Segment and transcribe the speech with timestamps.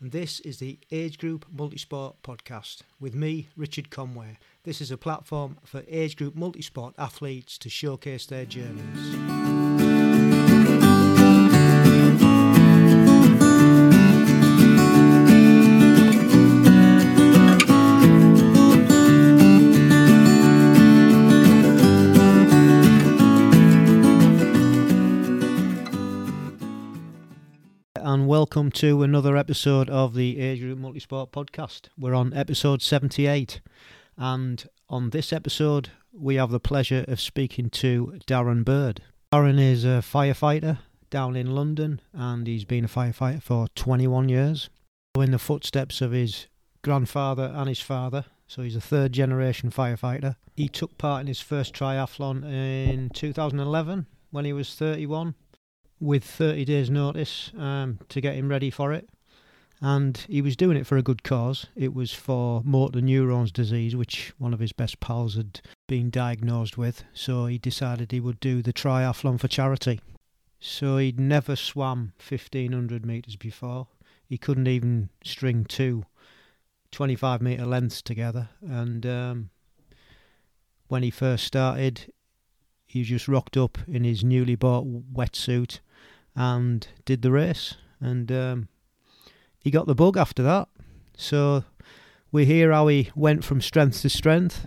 [0.00, 4.38] and this is the Age Group Multisport Podcast with me, Richard Conway.
[4.64, 9.49] This is a platform for age group multisport athletes to showcase their journeys.
[28.40, 31.90] Welcome to another episode of the Age Group Multisport Podcast.
[31.98, 33.60] We're on episode 78,
[34.16, 39.02] and on this episode, we have the pleasure of speaking to Darren Bird.
[39.30, 40.78] Darren is a firefighter
[41.10, 44.70] down in London, and he's been a firefighter for 21 years,
[45.16, 46.46] in the footsteps of his
[46.80, 48.24] grandfather and his father.
[48.46, 50.36] So he's a third generation firefighter.
[50.56, 55.34] He took part in his first triathlon in 2011 when he was 31
[56.00, 59.08] with 30 days' notice um, to get him ready for it.
[59.82, 61.66] And he was doing it for a good cause.
[61.74, 66.76] It was for motor neurons disease, which one of his best pals had been diagnosed
[66.76, 67.04] with.
[67.14, 70.00] So he decided he would do the triathlon for charity.
[70.58, 73.88] So he'd never swam 1500 metres before.
[74.26, 76.04] He couldn't even string two
[76.90, 78.50] 25 metre lengths together.
[78.60, 79.50] And um,
[80.88, 82.12] when he first started,
[82.86, 85.80] he just rocked up in his newly bought wetsuit
[86.34, 87.74] and did the race.
[88.00, 88.68] And um,
[89.62, 90.68] he got the bug after that.
[91.16, 91.64] So
[92.32, 94.66] we hear how he went from strength to strength,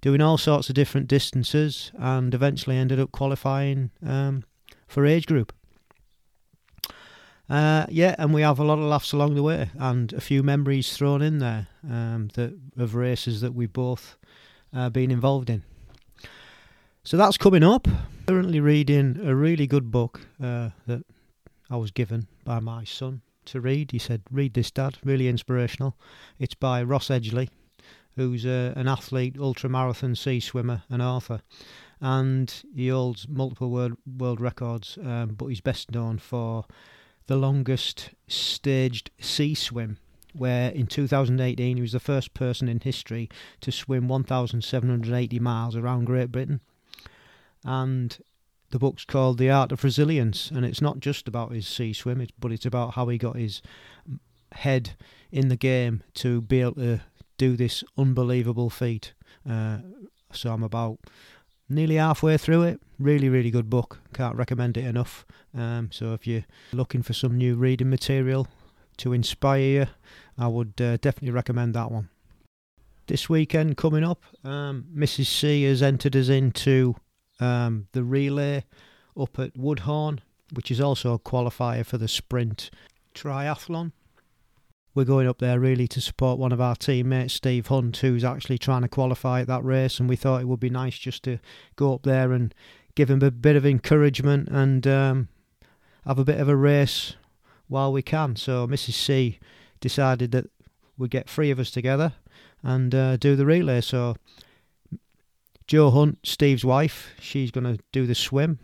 [0.00, 4.44] doing all sorts of different distances, and eventually ended up qualifying um,
[4.86, 5.52] for age group.
[7.48, 10.42] Uh, yeah, and we have a lot of laughs along the way, and a few
[10.42, 14.16] memories thrown in there um, that of races that we've both
[14.74, 15.62] uh, been involved in.
[17.02, 17.86] So that's coming up.
[18.26, 21.04] Currently reading a really good book uh, that
[21.68, 23.90] I was given by my son to read.
[23.90, 24.96] He said, "Read this, Dad.
[25.04, 25.98] Really inspirational."
[26.38, 27.50] It's by Ross Edgley,
[28.16, 31.42] who's uh, an athlete, ultramarathon sea swimmer, and author,
[32.00, 34.96] and he holds multiple world world records.
[35.04, 36.64] Um, but he's best known for
[37.26, 39.98] the longest staged sea swim
[40.32, 43.28] where in 2018 he was the first person in history
[43.60, 46.60] to swim 1,780 miles around Great Britain
[47.64, 48.18] and
[48.70, 52.26] the book's called The Art of Resilience, and it's not just about his sea swim,
[52.38, 53.62] but it's about how he got his
[54.52, 54.96] head
[55.30, 57.00] in the game to be able to
[57.38, 59.12] do this unbelievable feat.
[59.48, 59.78] Uh,
[60.32, 60.98] so I'm about
[61.68, 62.80] nearly halfway through it.
[62.98, 64.00] Really, really good book.
[64.12, 65.26] Can't recommend it enough.
[65.56, 68.48] Um, so if you're looking for some new reading material
[68.98, 69.86] to inspire you,
[70.38, 72.08] I would uh, definitely recommend that one.
[73.06, 75.26] This weekend coming up, um, Mrs.
[75.26, 76.96] C has entered us into
[77.40, 78.64] um, the relay
[79.18, 80.20] up at Woodhorn,
[80.52, 82.70] which is also a qualifier for the sprint
[83.14, 83.92] triathlon.
[84.94, 88.58] We're going up there really to support one of our teammates, Steve Hunt, who's actually
[88.58, 91.38] trying to qualify at that race, and we thought it would be nice just to
[91.74, 92.54] go up there and
[92.94, 95.28] give him a bit of encouragement and um,
[96.06, 97.14] have a bit of a race
[97.66, 98.36] while we can.
[98.36, 98.92] So Mrs.
[98.92, 99.38] C
[99.80, 100.48] decided that
[100.96, 102.12] we'd get three of us together
[102.62, 103.80] and uh, do the relay.
[103.80, 104.16] So
[105.74, 108.60] Joe Hunt, Steve's wife, she's going to do the swim.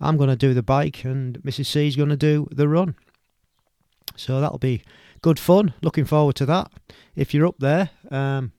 [0.00, 1.66] I'm going to do the bike, and Mrs.
[1.66, 2.96] C's going to do the run.
[4.16, 4.82] So that'll be
[5.22, 5.74] good fun.
[5.80, 6.72] Looking forward to that.
[7.14, 8.50] If you're up there, um,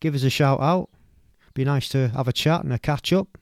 [0.00, 0.88] give us a shout out.
[1.52, 3.36] Be nice to have a chat and a catch up.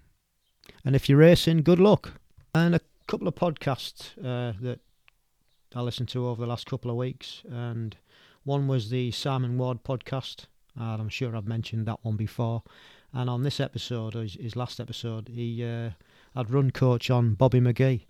[0.84, 2.15] And if you're racing, good luck.
[2.56, 4.81] And a couple of podcasts uh, that
[5.72, 7.97] I listened to over the last couple of weeks, and
[8.43, 10.47] one was the Simon Ward podcast.
[10.75, 12.65] And I'm sure I've mentioned that one before.
[13.13, 15.91] And on this episode, his, his last episode, he uh,
[16.35, 18.05] had run coach on Bobby McGee,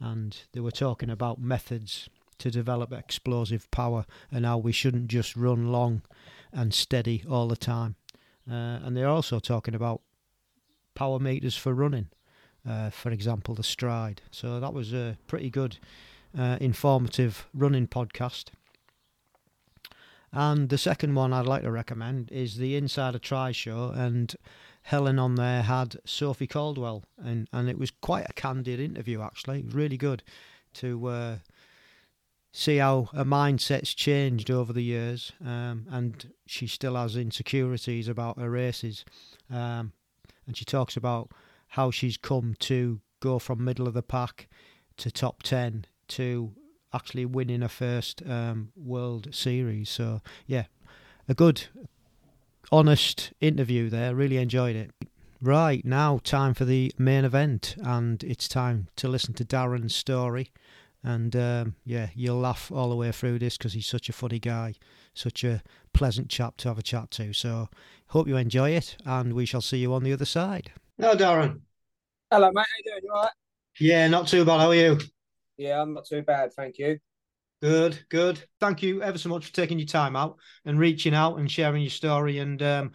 [0.00, 5.36] and they were talking about methods to develop explosive power and how we shouldn't just
[5.36, 6.02] run long
[6.52, 7.96] and steady all the time.
[8.48, 10.02] Uh, and they're also talking about
[10.94, 12.08] power meters for running,
[12.68, 14.18] uh, for example, the Stryd.
[14.30, 15.78] So that was a pretty good,
[16.36, 18.50] uh, informative running podcast.
[20.36, 24.34] And the second one I'd like to recommend is the Inside a Tri show, and
[24.82, 29.60] Helen on there had Sophie Coldwell, and, and it was quite a candid interview actually.
[29.60, 30.24] It was really good
[30.74, 31.36] to uh,
[32.52, 38.40] see how her mindset's changed over the years, um, and she still has insecurities about
[38.40, 39.04] her races,
[39.48, 39.92] um,
[40.48, 41.30] and she talks about
[41.68, 44.48] how she's come to go from middle of the pack
[44.96, 46.52] to top ten to
[46.94, 49.90] actually winning a first um, World Series.
[49.90, 50.66] So yeah,
[51.28, 51.64] a good,
[52.70, 54.14] honest interview there.
[54.14, 54.92] Really enjoyed it.
[55.42, 60.52] Right now, time for the main event, and it's time to listen to Darren's story
[61.06, 64.38] And um, yeah, you'll laugh all the way through this because he's such a funny
[64.38, 64.74] guy,
[65.12, 65.62] such a
[65.92, 67.34] pleasant chap to have a chat to.
[67.34, 67.68] So
[68.08, 70.72] hope you enjoy it, and we shall see you on the other side.
[70.98, 71.60] Hello, Darren.
[72.30, 72.64] Hello, mate.
[72.66, 73.00] How you doing?
[73.04, 73.32] You all right?
[73.78, 74.60] Yeah, not too bad.
[74.60, 74.98] How are you?
[75.56, 76.98] Yeah, I'm not too bad, thank you.
[77.62, 78.42] Good, good.
[78.60, 81.82] Thank you ever so much for taking your time out and reaching out and sharing
[81.82, 82.92] your story and um,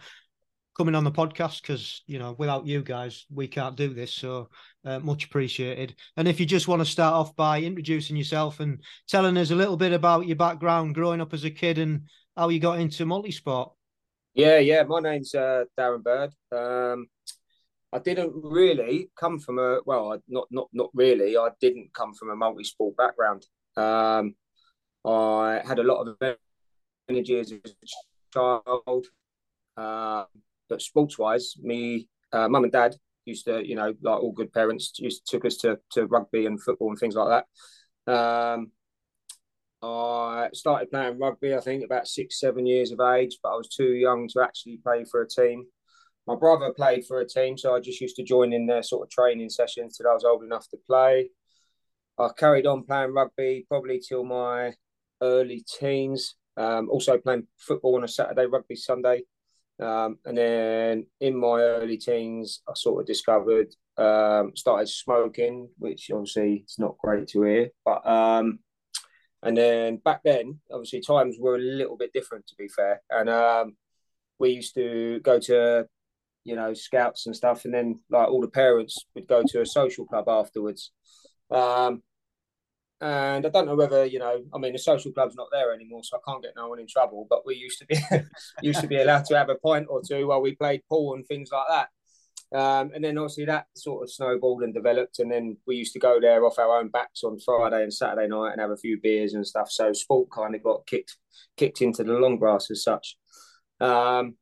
[0.76, 4.12] coming on the podcast because you know without you guys we can't do this.
[4.12, 4.48] So
[4.84, 5.96] uh, much appreciated.
[6.16, 9.56] And if you just want to start off by introducing yourself and telling us a
[9.56, 12.02] little bit about your background growing up as a kid and
[12.36, 13.72] how you got into multisport.
[14.34, 14.84] Yeah, yeah.
[14.84, 16.30] My name's uh, Darren Bird.
[16.52, 17.08] Um,
[17.92, 21.36] I didn't really come from a well, not not not really.
[21.36, 23.44] I didn't come from a multi-sport background.
[23.76, 24.34] Um,
[25.04, 26.36] I had a lot of
[27.08, 27.60] energy as a
[28.32, 29.06] child,
[29.76, 30.24] uh,
[30.68, 32.94] but sports-wise, me, uh, mum and dad
[33.24, 36.46] used to, you know, like all good parents, used to, took us to to rugby
[36.46, 37.44] and football and things like
[38.06, 38.12] that.
[38.12, 38.70] Um,
[39.82, 43.68] I started playing rugby, I think, about six, seven years of age, but I was
[43.68, 45.66] too young to actually play for a team
[46.30, 49.02] my brother played for a team, so I just used to join in their sort
[49.02, 51.30] of training sessions till I was old enough to play.
[52.20, 54.74] I carried on playing rugby probably till my
[55.20, 56.36] early teens.
[56.56, 59.22] Um, also playing football on a Saturday, rugby Sunday.
[59.80, 66.12] Um, and then in my early teens, I sort of discovered, um, started smoking, which
[66.12, 67.70] obviously it's not great to hear.
[67.84, 68.60] But um,
[69.42, 73.02] and then back then, obviously times were a little bit different, to be fair.
[73.10, 73.76] And um,
[74.38, 75.88] we used to go to
[76.44, 79.66] you know, scouts and stuff, and then like all the parents would go to a
[79.66, 80.92] social club afterwards.
[81.50, 82.02] Um,
[83.00, 84.42] and I don't know whether you know.
[84.54, 86.86] I mean, the social club's not there anymore, so I can't get no one in
[86.86, 87.26] trouble.
[87.28, 87.98] But we used to be
[88.62, 91.26] used to be allowed to have a pint or two while we played pool and
[91.26, 91.88] things like that.
[92.52, 96.00] Um, and then obviously that sort of snowballed and developed, and then we used to
[96.00, 99.00] go there off our own backs on Friday and Saturday night and have a few
[99.00, 99.70] beers and stuff.
[99.70, 101.16] So sport kind of got kicked
[101.56, 103.16] kicked into the long grass as such.
[103.80, 104.34] Um,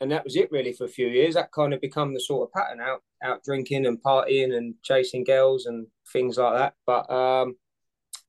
[0.00, 1.34] and that was it really for a few years.
[1.34, 5.24] That kind of become the sort of pattern out out drinking and partying and chasing
[5.24, 6.74] girls and things like that.
[6.86, 7.56] But um,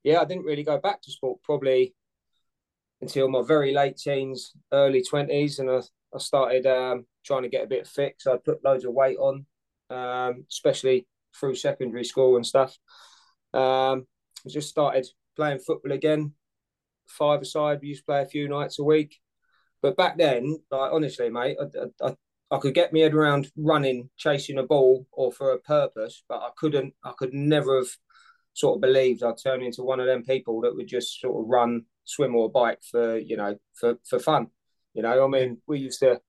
[0.04, 1.94] yeah, I didn't really go back to sport probably
[3.02, 5.82] until my very late teens, early twenties, and I,
[6.14, 8.16] I started um, trying to get a bit fit.
[8.18, 9.46] So I put loads of weight on,
[9.90, 11.08] um, especially
[11.40, 12.78] through secondary school and stuff.
[13.54, 14.08] Um,
[14.46, 16.34] I just started playing football again,
[17.08, 17.80] five aside.
[17.82, 19.20] We used to play a few nights a week.
[19.82, 22.16] But back then, like honestly, mate, I, I,
[22.52, 26.40] I could get my head around running, chasing a ball, or for a purpose, but
[26.40, 26.94] I couldn't.
[27.04, 27.90] I could never have
[28.54, 31.50] sort of believed I'd turn into one of them people that would just sort of
[31.50, 34.48] run, swim, or bike for you know for for fun.
[34.94, 36.20] You know, I mean, we used to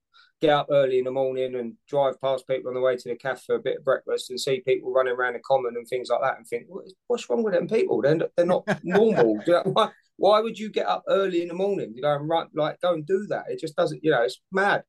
[0.40, 3.16] get up early in the morning and drive past people on the way to the
[3.16, 6.08] cafe for a bit of breakfast and see people running around the common and things
[6.08, 6.66] like that and think,
[7.06, 8.00] what's wrong with them people?
[8.00, 9.38] They're, they're not normal.
[9.64, 9.90] why,
[10.20, 12.92] why would you get up early in the morning to go and run, like go
[12.92, 13.44] and do that?
[13.48, 14.84] It just doesn't, you know, it's mad.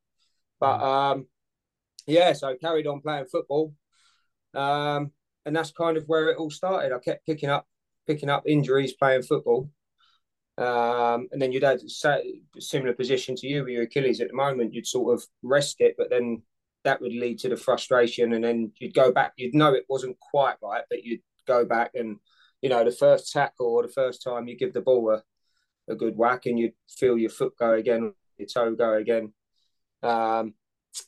[0.60, 0.82] But mm.
[0.82, 1.26] um,
[2.06, 3.72] yeah, so I carried on playing football.
[4.52, 5.10] Um,
[5.46, 6.92] and that's kind of where it all started.
[6.92, 7.66] I kept picking up
[8.06, 9.70] picking up injuries playing football.
[10.58, 14.34] Um, and then you'd have a similar position to you with your Achilles at the
[14.34, 14.74] moment.
[14.74, 16.42] You'd sort of rest it, but then
[16.84, 19.32] that would lead to the frustration, and then you'd go back.
[19.36, 22.18] You'd know it wasn't quite right, but you'd go back and
[22.62, 25.94] you know the first tackle or the first time you give the ball a, a
[25.94, 29.32] good whack, and you'd feel your foot go again, your toe go again.
[30.02, 30.54] Um,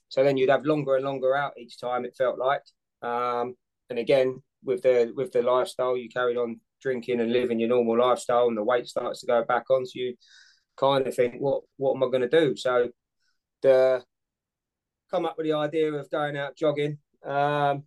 [0.09, 2.05] so then you'd have longer and longer out each time.
[2.05, 2.63] It felt like,
[3.03, 3.55] um,
[3.89, 7.99] and again with the with the lifestyle, you carried on drinking and living your normal
[7.99, 10.15] lifestyle and the weight starts to go back on, so you
[10.77, 12.57] kind of think, what what am I going to do?
[12.57, 12.91] So
[13.63, 14.03] the
[15.11, 16.99] come up with the idea of going out jogging.
[17.25, 17.85] Um,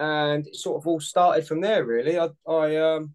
[0.00, 2.18] and it sort of all started from there really.
[2.18, 3.14] I, I um,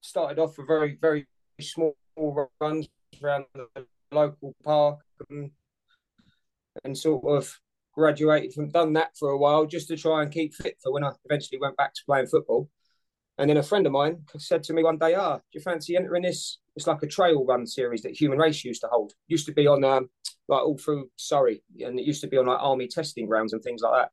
[0.00, 1.26] started off with very, very
[1.60, 1.96] small
[2.60, 2.88] runs
[3.22, 5.50] around the local park and,
[6.84, 7.52] and sort of
[7.94, 11.04] graduated from done that for a while just to try and keep fit for when
[11.04, 12.68] I eventually went back to playing football.
[13.38, 15.96] And then a friend of mine said to me one day, "Ah, do you fancy
[15.96, 16.58] entering this?
[16.74, 19.12] It's like a trail run series that Human Race used to hold.
[19.28, 20.08] Used to be on um,
[20.48, 23.62] like all through Surrey, and it used to be on like army testing grounds and
[23.62, 24.10] things like that.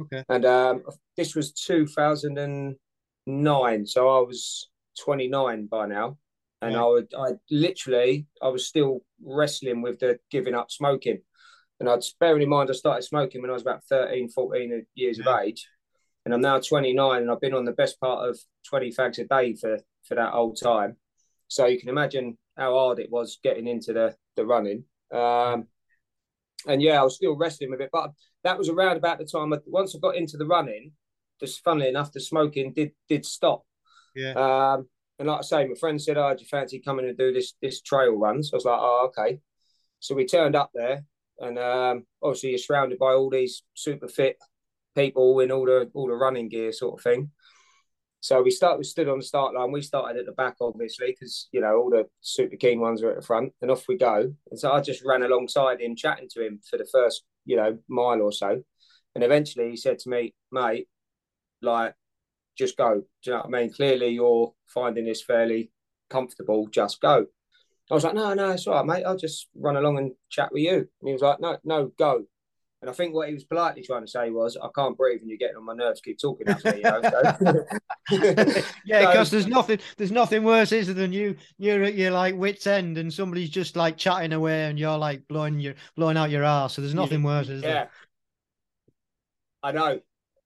[0.00, 0.22] Okay.
[0.28, 0.82] And um,
[1.16, 4.68] this was 2009, so I was
[5.04, 6.18] 29 by now,
[6.62, 6.76] and.
[6.76, 11.20] I would, I literally, I was still wrestling with the giving up smoking.
[11.78, 15.18] And I'd bearing in mind, I started smoking when I was about 13, 14 years
[15.18, 15.30] yeah.
[15.30, 15.66] of age
[16.24, 19.24] and I'm now 29 and I've been on the best part of 20 fags a
[19.24, 20.96] day for for that old time.
[21.48, 24.84] So you can imagine how hard it was getting into the the running.
[25.12, 25.66] Um,
[26.66, 28.10] and yeah, I was still wrestling with it, but
[28.44, 29.52] that was around about the time.
[29.52, 30.92] I, once I got into the running,
[31.40, 33.62] just funnily enough, the smoking did did stop.
[34.14, 34.32] Yeah.
[34.32, 34.88] Um,
[35.18, 37.54] and like I say, my friend said, "Oh, do you fancy coming and do this
[37.60, 39.40] this trail runs?" I was like, "Oh, okay."
[39.98, 41.04] So we turned up there,
[41.38, 44.36] and um, obviously you're surrounded by all these super fit
[44.94, 47.30] people in all the all the running gear sort of thing.
[48.20, 49.72] So we start we stood on the start line.
[49.72, 53.10] We started at the back, obviously, because you know all the super keen ones are
[53.10, 54.32] at the front, and off we go.
[54.50, 57.78] And so I just ran alongside him, chatting to him for the first you know
[57.88, 58.62] mile or so,
[59.14, 60.86] and eventually he said to me, "Mate,
[61.62, 61.94] like,
[62.58, 63.72] just go." Do you know what I mean?
[63.72, 65.72] Clearly, you're finding this fairly
[66.10, 66.66] comfortable.
[66.68, 67.26] Just go.
[67.90, 69.04] I was like, "No, no, it's all right, mate.
[69.04, 72.26] I'll just run along and chat with you." And he was like, "No, no, go."
[72.82, 75.28] And I think what he was politely trying to say was, I can't breathe and
[75.28, 76.00] you're getting on my nerves.
[76.00, 77.02] Keep talking at me, you know.
[77.02, 77.64] So.
[78.86, 82.10] yeah, because so, there's nothing, there's nothing worse, is there, than you, you're at your
[82.10, 86.16] like wits end and somebody's just like chatting away and you're like blowing your, blowing
[86.16, 86.74] out your ass.
[86.74, 87.68] So there's nothing worse, is yeah.
[87.68, 87.90] there?
[89.62, 90.00] I know,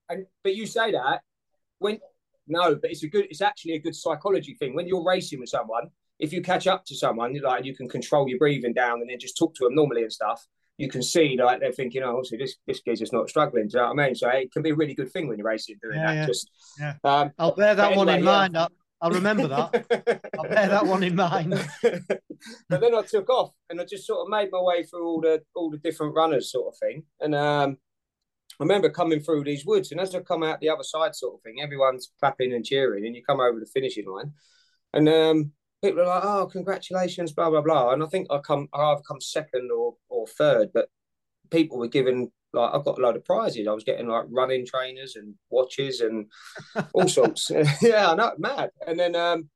[0.09, 1.21] and but you say that
[1.79, 2.01] when
[2.49, 5.51] no, but it's a good, it's actually a good psychology thing when you're racing with
[5.51, 5.85] someone.
[6.19, 9.21] If you catch up to someone, like you can control your breathing down and then
[9.21, 10.45] just talk to them normally and stuff
[10.77, 13.69] you can see like they're thinking, oh, obviously this this geezer's not struggling.
[13.69, 14.15] Do you know what I mean?
[14.15, 16.15] So it can be a really good thing when you're racing doing yeah, that.
[16.15, 16.27] Yeah.
[16.27, 16.95] Just yeah.
[17.05, 18.57] Um, I'll bear that one in mind.
[18.57, 20.23] I'll, I'll, remember that.
[20.39, 21.53] I'll bear that one in mind.
[21.83, 25.21] but then I took off and I just sort of made my way through all
[25.21, 27.05] the all the different runners, sort of thing.
[27.21, 27.79] And um,
[28.61, 31.35] I remember coming through these woods, and as I come out the other side, sort
[31.35, 34.33] of thing, everyone's clapping and cheering, and you come over the finishing line,
[34.93, 35.53] and um,
[35.83, 37.93] people are like, "Oh, congratulations," blah blah blah.
[37.93, 40.89] And I think I come, I either come second or or third, but
[41.51, 43.67] people were given like I got a load of prizes.
[43.69, 46.27] I was getting like running trainers and watches and
[46.95, 47.51] all sorts.
[47.83, 48.71] yeah, I know, mad.
[48.87, 49.49] And then um,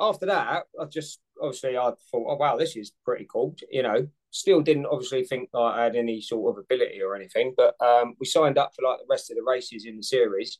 [0.00, 3.54] after that, I just obviously I thought, oh wow, this is pretty cool.
[3.70, 7.54] You know, still didn't obviously think like I had any sort of ability or anything,
[7.56, 10.58] but um, we signed up for like the rest of the races in the series.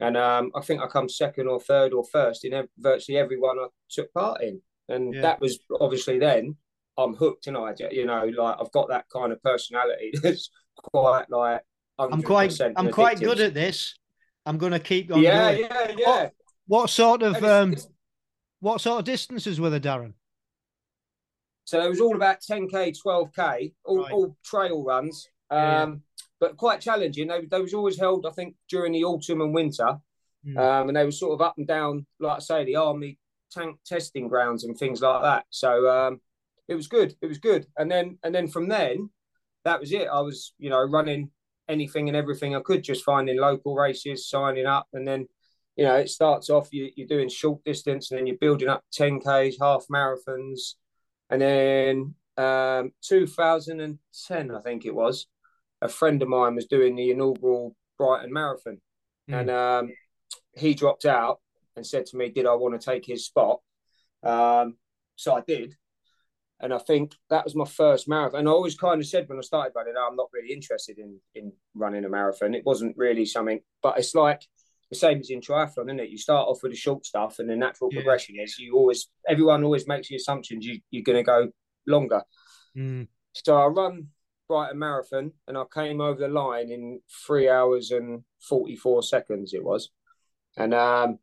[0.00, 3.66] And um, I think I come second or third or first in virtually everyone I
[3.90, 4.60] took part in.
[4.88, 5.22] And yeah.
[5.22, 6.56] that was obviously then
[6.98, 11.30] I'm hooked, and I, you know, like I've got that kind of personality that's quite
[11.30, 11.62] like.
[12.00, 13.98] I'm quite, I'm quite good at this.
[14.46, 15.20] I'm going to keep on.
[15.20, 15.66] Yeah, doing.
[15.68, 16.06] yeah, yeah.
[16.06, 16.32] What,
[16.66, 17.74] what sort of, um,
[18.60, 20.12] what sort of distances were there, Darren?
[21.64, 24.12] So it was all about 10k, 12k, all, right.
[24.12, 25.26] all trail runs.
[25.50, 25.86] Um, yeah
[26.40, 27.28] but quite challenging.
[27.28, 29.98] They, they was always held, I think, during the autumn and winter,
[30.46, 30.56] mm.
[30.56, 33.18] um, and they were sort of up and down, like I say, the army
[33.50, 35.44] tank testing grounds and things like that.
[35.50, 36.20] So um,
[36.68, 37.14] it was good.
[37.20, 37.66] It was good.
[37.76, 39.10] And then and then from then,
[39.64, 40.08] that was it.
[40.12, 41.30] I was you know running
[41.68, 45.26] anything and everything I could, just finding local races, signing up, and then.
[45.76, 48.82] You know, it starts off you, you're doing short distance, and then you're building up
[48.98, 50.74] 10ks, half marathons,
[51.30, 55.28] and then um, 2010, I think it was
[55.80, 58.80] a friend of mine was doing the inaugural Brighton Marathon,
[59.30, 59.40] mm.
[59.40, 59.92] and um,
[60.56, 61.40] he dropped out
[61.76, 63.60] and said to me, "Did I want to take his spot?"
[64.22, 64.76] Um,
[65.16, 65.74] so I did,
[66.60, 68.40] and I think that was my first marathon.
[68.40, 70.98] And I always kind of said when I started running, oh, "I'm not really interested
[70.98, 74.42] in in running a marathon." It wasn't really something, but it's like
[74.90, 76.10] the same as in triathlon, isn't it?
[76.10, 77.98] You start off with the short stuff, and the natural yeah.
[77.98, 81.50] progression is you always everyone always makes the assumptions you you're going to go
[81.86, 82.22] longer.
[82.76, 83.08] Mm.
[83.34, 84.08] So I run
[84.48, 89.54] Brighton Marathon, and I came over the line in three hours and forty four seconds.
[89.54, 89.90] It was,
[90.56, 91.18] and um,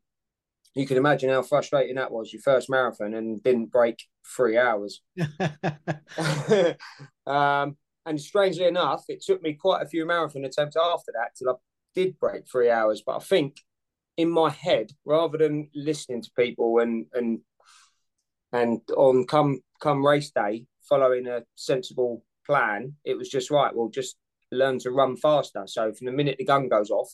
[0.76, 2.32] you can imagine how frustrating that was.
[2.32, 4.04] Your first marathon and didn't break
[4.36, 5.00] three hours.
[7.26, 11.50] um, and strangely enough, it took me quite a few marathon attempts after that till
[11.50, 11.54] I
[11.94, 13.02] did break three hours.
[13.04, 13.56] But I think
[14.18, 17.40] in my head, rather than listening to people and and
[18.52, 22.94] and on come come race day, following a sensible plan.
[23.04, 23.74] It was just right.
[23.74, 24.16] Well, just
[24.52, 25.64] learn to run faster.
[25.66, 27.12] So from the minute the gun goes off,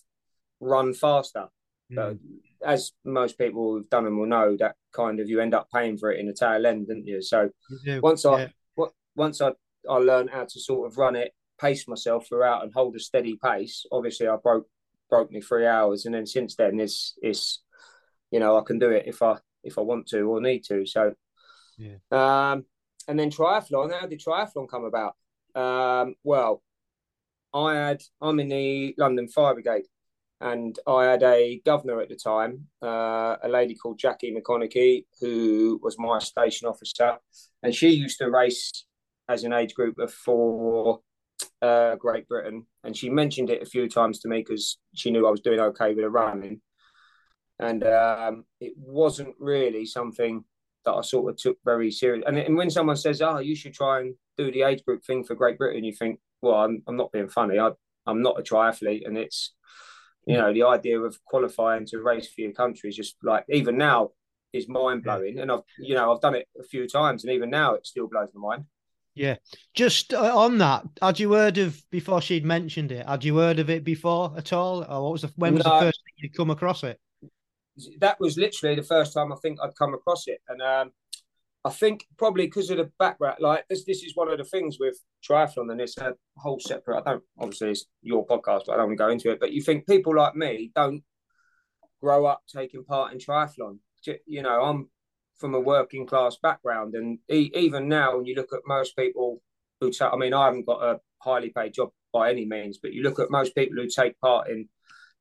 [0.60, 1.46] run faster.
[1.92, 2.18] Mm.
[2.64, 5.96] As most people who've done them will know, that kind of you end up paying
[5.96, 7.22] for it in the tail end, didn't you?
[7.22, 7.50] So
[7.84, 8.86] you once I yeah.
[9.14, 9.52] once I
[9.88, 13.38] I learned how to sort of run it, pace myself throughout, and hold a steady
[13.42, 13.84] pace.
[13.92, 14.66] Obviously, I broke
[15.10, 17.62] broke me three hours, and then since then, it's it's
[18.30, 20.86] you know I can do it if I if I want to or need to.
[20.86, 21.14] So
[21.78, 21.96] yeah.
[22.10, 22.64] Um,
[23.08, 23.92] and then triathlon.
[23.92, 25.14] How did triathlon come about?
[25.54, 26.62] Um, well,
[27.52, 29.86] I had I'm in the London Fire Brigade,
[30.42, 35.78] and I had a governor at the time, uh, a lady called Jackie McConaughey, who
[35.82, 37.18] was my station officer,
[37.62, 38.84] and she used to race
[39.28, 41.00] as an age group for
[41.62, 45.28] uh, Great Britain, and she mentioned it a few times to me because she knew
[45.28, 46.60] I was doing okay with the running,
[47.60, 50.44] and um, it wasn't really something
[50.84, 52.24] that I sort of took very serious.
[52.26, 55.22] And, and when someone says, "Oh, you should try and do the age group thing
[55.22, 57.60] for Great Britain," you think, "Well, I'm, I'm not being funny.
[57.60, 57.70] I,
[58.06, 59.54] I'm not a triathlete, and it's
[60.26, 63.76] you know, the idea of qualifying to race for your country is just like even
[63.76, 64.10] now
[64.52, 65.38] is mind blowing.
[65.38, 68.08] And I've you know I've done it a few times, and even now it still
[68.08, 68.64] blows my mind.
[69.14, 69.36] Yeah,
[69.74, 73.06] just uh, on that, had you heard of before she'd mentioned it?
[73.06, 75.74] Had you heard of it before at all, or what was the when was no,
[75.74, 76.98] the first thing you come across it?
[77.98, 80.92] That was literally the first time I think I'd come across it, and um,
[81.64, 84.78] I think probably because of the background, like this, this is one of the things
[84.80, 84.96] with
[85.28, 86.98] triathlon, and it's a whole separate.
[86.98, 89.38] I don't obviously it's your podcast, but I don't want to go into it.
[89.38, 91.02] But you think people like me don't
[92.00, 93.78] grow up taking part in triathlon?
[94.26, 94.90] You know, I'm
[95.36, 99.40] from a working class background, and even now, when you look at most people
[99.80, 102.92] who, ta- I mean, I haven't got a highly paid job by any means, but
[102.92, 104.68] you look at most people who take part in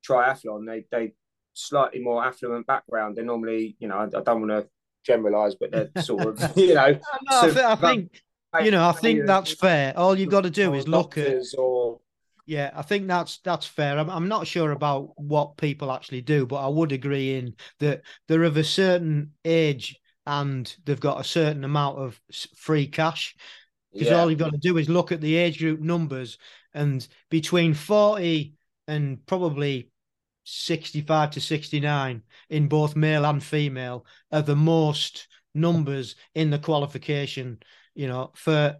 [0.07, 1.13] triathlon, they they
[1.53, 3.15] slightly more affluent background.
[3.15, 4.67] They're normally, you know, I don't want to
[5.03, 6.91] generalize, but they're sort of, you know.
[7.29, 8.22] no, I, th- I think,
[8.63, 9.93] you know, I think that's fair.
[9.98, 11.43] All you've got to do is look at.
[11.58, 12.00] Or...
[12.46, 13.98] Yeah, I think that's that's fair.
[13.98, 18.01] I'm I'm not sure about what people actually do, but I would agree in that
[18.27, 22.20] they're of a certain age and they've got a certain amount of
[22.55, 23.36] free cash.
[23.93, 24.20] Because yeah.
[24.20, 26.38] all you've got to do is look at the age group numbers,
[26.74, 28.53] and between forty
[28.88, 29.90] and probably
[30.51, 37.60] 65 to 69 in both male and female are the most numbers in the qualification,
[37.96, 38.77] you know, for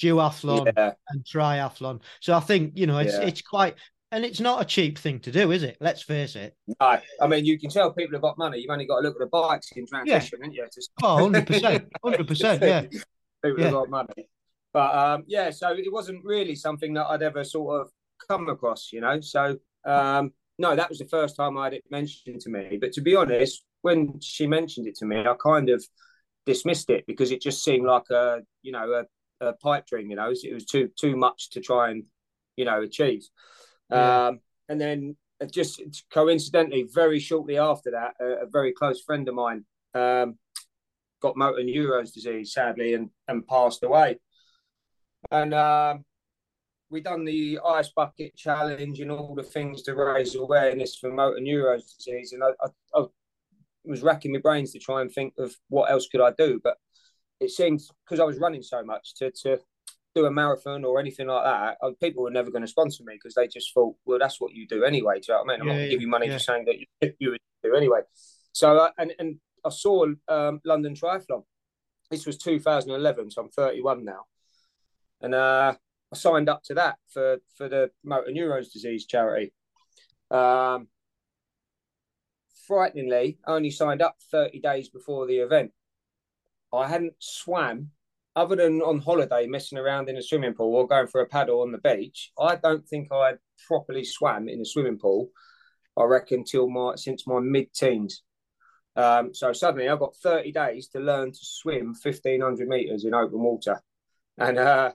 [0.00, 0.92] duathlon yeah.
[1.08, 2.00] and triathlon.
[2.20, 3.26] So I think, you know, it's yeah.
[3.26, 3.74] it's quite
[4.10, 5.76] and it's not a cheap thing to do, is it?
[5.80, 6.56] Let's face it.
[6.80, 8.58] No, I mean, you can tell people have got money.
[8.58, 10.46] You've only got to look at the bikes in transition, yeah.
[10.46, 10.66] haven't you?
[10.74, 10.90] Just...
[11.02, 11.88] Oh, 100%.
[12.02, 12.82] 100%, yeah.
[12.82, 13.64] people yeah.
[13.64, 14.28] have got money.
[14.72, 17.90] But um, yeah, so it wasn't really something that I'd ever sort of
[18.28, 19.20] come across, you know.
[19.20, 22.78] So um, no, that was the first time I had it mentioned to me.
[22.80, 25.84] But to be honest, when she mentioned it to me, I kind of
[26.46, 29.04] dismissed it because it just seemed like a you know
[29.40, 30.10] a, a pipe dream.
[30.10, 32.04] You know, it was too too much to try and
[32.56, 33.22] you know achieve.
[33.90, 34.26] Yeah.
[34.26, 35.16] Um, and then
[35.50, 35.80] just
[36.12, 40.38] coincidentally, very shortly after that, a, a very close friend of mine um,
[41.22, 44.18] got motor neurones disease, sadly, and and passed away.
[45.30, 46.04] And um,
[46.90, 51.40] we done the ice bucket challenge and all the things to raise awareness for motor
[51.40, 53.06] neurons disease, and I, I, I,
[53.84, 56.76] was racking my brains to try and think of what else could I do, but
[57.40, 59.58] it seemed because I was running so much to to
[60.14, 63.14] do a marathon or anything like that, uh, people were never going to sponsor me
[63.14, 65.20] because they just thought, well, that's what you do anyway.
[65.20, 65.60] Do you know what I mean?
[65.60, 66.32] I'm yeah, not going to give you money yeah.
[66.34, 68.00] for saying that you, you would do anyway.
[68.52, 71.44] So, uh, and and I saw um, London Triathlon.
[72.10, 74.24] This was 2011, so I'm 31 now,
[75.20, 75.74] and uh,
[76.12, 79.52] I signed up to that for for the motor neurons disease charity.
[80.30, 80.88] Um,
[82.66, 85.72] frighteningly, I only signed up 30 days before the event.
[86.72, 87.90] I hadn't swam
[88.36, 91.62] other than on holiday, messing around in a swimming pool or going for a paddle
[91.62, 92.30] on the beach.
[92.38, 95.30] I don't think I would properly swam in a swimming pool.
[95.96, 98.22] I reckon till my since my mid teens.
[98.96, 103.40] Um, so suddenly I've got 30 days to learn to swim 1500 meters in open
[103.40, 103.80] water.
[104.36, 104.92] And uh,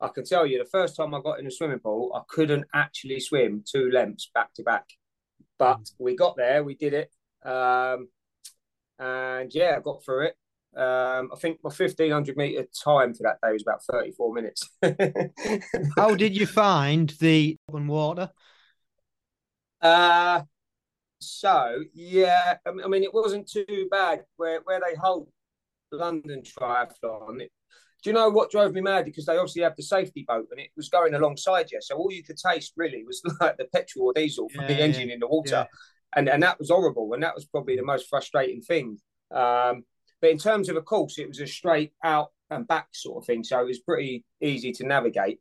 [0.00, 2.66] I can tell you the first time I got in a swimming pool, I couldn't
[2.74, 4.84] actually swim two lengths back to back.
[5.58, 5.92] But mm.
[5.98, 7.10] we got there, we did it.
[7.48, 8.08] Um,
[8.98, 10.36] and yeah, I got through it.
[10.76, 14.68] Um, I think my 1500 meter time for that day was about 34 minutes.
[15.96, 18.30] How did you find the open water?
[19.80, 20.42] Uh,
[21.18, 25.28] so yeah, I mean, it wasn't too bad where, where they hold
[25.90, 27.40] London Triathlon.
[27.40, 27.52] It,
[28.06, 29.04] do you know what drove me mad?
[29.04, 31.80] Because they obviously have the safety boat and it was going alongside you.
[31.82, 34.80] So all you could taste really was like the petrol or diesel from yeah, the
[34.80, 35.50] engine yeah, in the water.
[35.50, 35.64] Yeah.
[36.14, 37.14] And, and that was horrible.
[37.14, 38.98] And that was probably the most frustrating thing.
[39.32, 39.82] Um,
[40.20, 43.26] but in terms of a course, it was a straight out and back sort of
[43.26, 43.42] thing.
[43.42, 45.40] So it was pretty easy to navigate.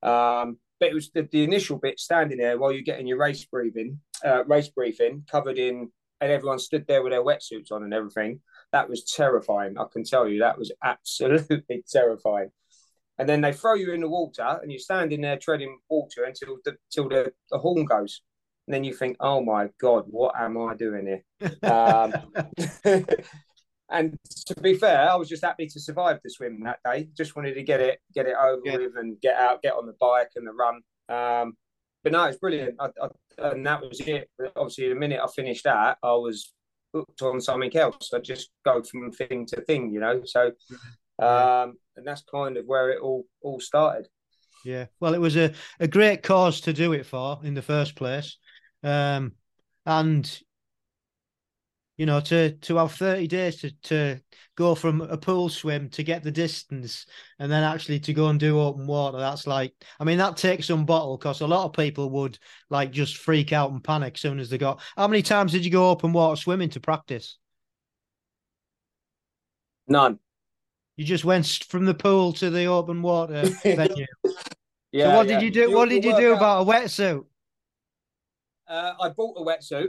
[0.00, 3.44] Um, but it was the, the, initial bit standing there while you're getting your race
[3.44, 7.92] briefing, uh, race briefing covered in, and everyone stood there with their wetsuits on and
[7.92, 8.38] everything
[8.74, 9.78] that was terrifying.
[9.78, 12.50] I can tell you that was absolutely terrifying.
[13.18, 16.58] And then they throw you in the water, and you're standing there treading water until
[16.64, 18.22] the until the, the horn goes.
[18.66, 22.12] And then you think, "Oh my god, what am I doing here?" um,
[23.88, 27.08] and to be fair, I was just happy to survive the swim that day.
[27.16, 28.78] Just wanted to get it get it over yeah.
[28.78, 30.80] with and get out, get on the bike and the run.
[31.08, 31.54] Um,
[32.02, 32.74] but no, it's brilliant.
[32.80, 34.28] I, I, and that was it.
[34.56, 36.52] Obviously, the minute I finished that, I was
[36.94, 38.12] hooked on something else.
[38.14, 40.22] I just go from thing to thing, you know.
[40.24, 40.52] So,
[41.18, 44.08] um, and that's kind of where it all all started.
[44.64, 47.96] Yeah, well, it was a, a great cause to do it for in the first
[47.96, 48.38] place,
[48.82, 49.32] um,
[49.84, 50.40] and
[51.96, 54.20] You know, to to have thirty days to to
[54.56, 57.06] go from a pool swim to get the distance,
[57.38, 59.18] and then actually to go and do open water.
[59.18, 62.38] That's like, I mean, that takes some bottle because a lot of people would
[62.70, 64.80] like just freak out and panic as soon as they got.
[64.96, 67.38] How many times did you go open water swimming to practice?
[69.88, 70.18] None.
[70.96, 74.06] You just went from the pool to the open water venue.
[74.92, 75.10] Yeah.
[75.10, 75.40] so what yeah.
[75.40, 75.72] did you do?
[75.72, 77.24] what did you do out- about a wetsuit?
[78.66, 79.88] Uh, I bought a wetsuit,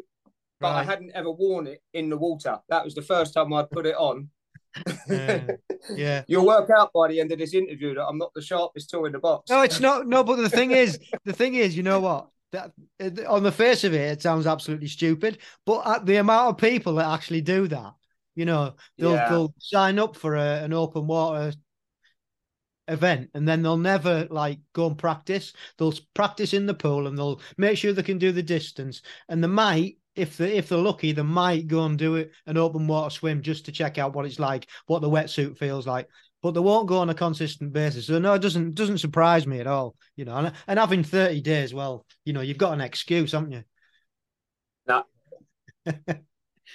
[0.65, 2.59] but I hadn't ever worn it in the water.
[2.69, 4.29] That was the first time I'd put it on.
[5.09, 5.47] Yeah.
[5.95, 6.23] Yeah.
[6.27, 9.05] You'll work out by the end of this interview that I'm not the sharpest tool
[9.05, 9.49] in the box.
[9.49, 10.07] No, it's not.
[10.07, 12.27] No, but the thing is, the thing is, you know what?
[12.51, 12.71] That
[13.27, 15.39] on the face of it, it sounds absolutely stupid.
[15.65, 17.93] But at the amount of people that actually do that,
[18.35, 19.29] you know, they'll Yeah.
[19.29, 21.53] they'll sign up for a, an open water
[22.87, 25.53] event and then they'll never like go and practice.
[25.77, 29.01] They'll practice in the pool and they'll make sure they can do the distance.
[29.27, 32.57] And they might, if they if they're lucky, they might go and do it an
[32.57, 36.07] open water swim just to check out what it's like, what the wetsuit feels like.
[36.41, 38.07] But they won't go on a consistent basis.
[38.07, 39.95] So no, it doesn't doesn't surprise me at all.
[40.15, 43.51] You know, and, and having 30 days, well, you know, you've got an excuse, haven't
[43.51, 43.63] you?
[44.87, 45.03] No.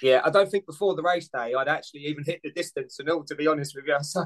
[0.01, 3.09] Yeah, I don't think before the race day I'd actually even hit the distance and
[3.09, 3.97] all, to be honest with you.
[4.01, 4.25] So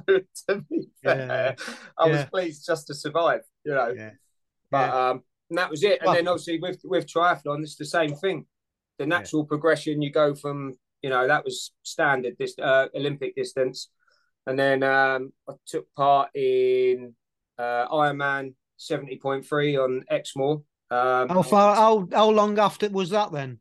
[0.56, 1.56] to be fair,
[1.98, 2.26] I was Yeah.
[2.26, 3.94] pleased just to survive, you know.
[3.94, 4.12] Yeah.
[4.72, 6.00] But um, and that was it.
[6.00, 8.46] And Well- then obviously with with triathlon, it's the same thing.
[8.98, 13.90] The natural progression, you go from you know that was standard this uh, Olympic distance,
[14.48, 17.14] and then um, I took part in
[17.58, 20.62] uh, Ironman seventy point three on Exmoor.
[20.92, 23.60] Um, How far how how long after was that then?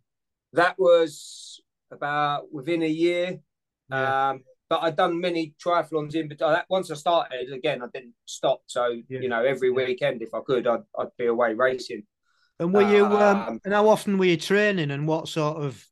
[0.53, 3.40] that was about within a year.
[3.90, 4.31] Yeah.
[4.31, 8.14] Um, but I'd done many triathlons in, but that once I started again, I didn't
[8.25, 8.62] stop.
[8.66, 9.20] So Yeah.
[9.20, 9.75] you know, every Yeah.
[9.75, 12.05] weekend if I could, I'd I'd be away racing.
[12.59, 15.87] And were you um, Um, and how often were you training and what sort of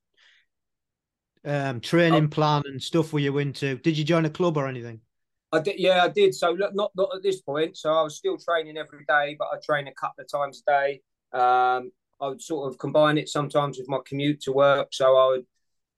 [1.45, 3.77] um training plan and stuff were you into?
[3.79, 5.01] Did you join a club or anything?
[5.53, 6.35] I did, yeah, I did.
[6.35, 7.77] So look, not not at this point.
[7.77, 10.71] So I was still training every day, but I train a couple of times a
[10.71, 11.01] day.
[11.33, 14.89] Um, I would sort of combine it sometimes with my commute to work.
[14.93, 15.47] So I would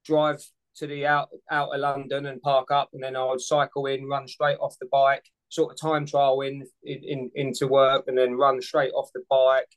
[0.04, 0.42] drive
[0.76, 4.08] to the out out of London and park up, and then I would cycle in,
[4.08, 8.18] run straight off the bike, sort of time trial in in, in into work, and
[8.18, 9.68] then run straight off the bike.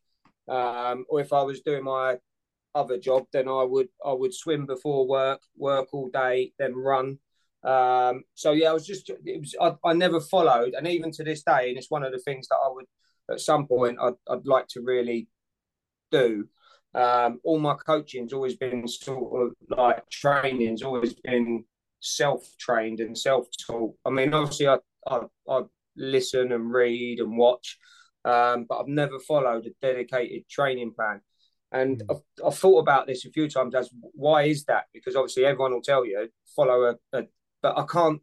[0.47, 2.17] Um, or if I was doing my
[2.75, 7.19] other job, then I would I would swim before work, work all day, then run.
[7.63, 11.23] Um, so yeah, I was just it was I, I never followed, and even to
[11.23, 12.85] this day, and it's one of the things that I would
[13.29, 15.27] at some point I'd, I'd like to really
[16.11, 16.47] do.
[16.93, 21.65] Um, all my coaching's always been sort of like training's always been
[21.99, 23.95] self-trained and self-taught.
[24.05, 25.61] I mean, obviously, I I, I
[25.95, 27.77] listen and read and watch,
[28.27, 31.21] um, but I've never followed a dedicated training plan.
[31.71, 34.85] And I've, I've thought about this a few times as why is that?
[34.93, 37.23] Because obviously everyone will tell you follow a, a
[37.61, 38.21] but I can't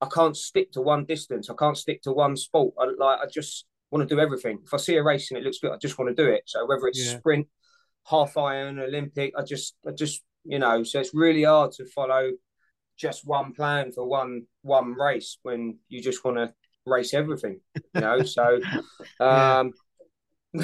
[0.00, 1.48] I can't stick to one distance.
[1.48, 2.74] I can't stick to one sport.
[2.78, 4.58] I like I just want to do everything.
[4.64, 6.42] If I see a race and it looks good, I just want to do it.
[6.46, 7.18] So whether it's Yeah.
[7.18, 7.48] sprint,
[8.06, 12.32] half iron, Olympic, I just I just you know, so it's really hard to follow
[12.98, 16.52] just one plan for one one race when you just want to
[16.86, 17.60] race everything,
[17.94, 18.22] you know.
[18.24, 18.60] So
[19.20, 19.72] um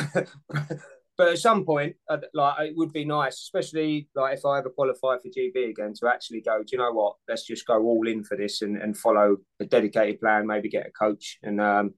[1.18, 1.96] but at some point,
[2.34, 6.08] like it would be nice, especially like if I ever qualify for GB again, to
[6.08, 6.58] actually go.
[6.58, 7.16] Do you know what?
[7.28, 10.46] Let's just go all in for this and, and follow a dedicated plan.
[10.46, 11.94] Maybe get a coach and um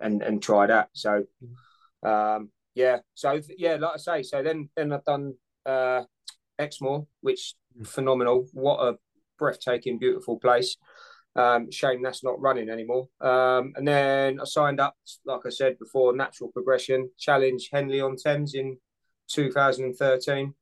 [0.00, 0.88] and and try that.
[0.92, 1.24] So
[2.02, 6.02] um yeah, so yeah, like I say, so then then I've done uh
[6.58, 7.54] Exmoor, which
[7.84, 8.46] phenomenal.
[8.52, 8.98] What a
[9.38, 10.76] breathtaking, beautiful place.
[11.36, 13.08] Um, shame that's not running anymore.
[13.20, 14.94] Um, and then I signed up,
[15.24, 18.78] like I said before, Natural Progression Challenge Henley on Thames in
[19.30, 20.54] 2013.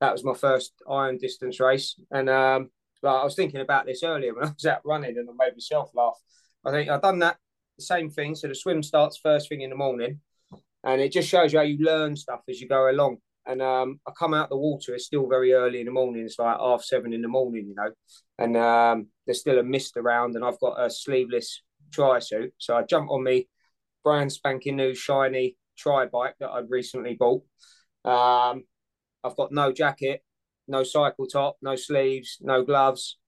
[0.00, 1.94] That was my first iron distance race.
[2.10, 2.70] And um,
[3.04, 5.90] I was thinking about this earlier when I was out running and I made myself
[5.94, 6.18] laugh.
[6.64, 7.36] I think I've done that
[7.78, 8.34] the same thing.
[8.34, 10.20] So the swim starts first thing in the morning,
[10.84, 13.18] and it just shows you how you learn stuff as you go along.
[13.46, 14.94] And um, I come out the water.
[14.94, 16.24] It's still very early in the morning.
[16.24, 17.92] It's like half seven in the morning, you know,
[18.38, 20.34] and um, there's still a mist around.
[20.34, 21.62] And I've got a sleeveless
[21.92, 23.48] tri suit, so I jump on me
[24.04, 27.42] brand spanking new shiny tri bike that I'd recently bought.
[28.04, 28.64] Um,
[29.24, 30.22] I've got no jacket,
[30.68, 33.18] no cycle top, no sleeves, no gloves.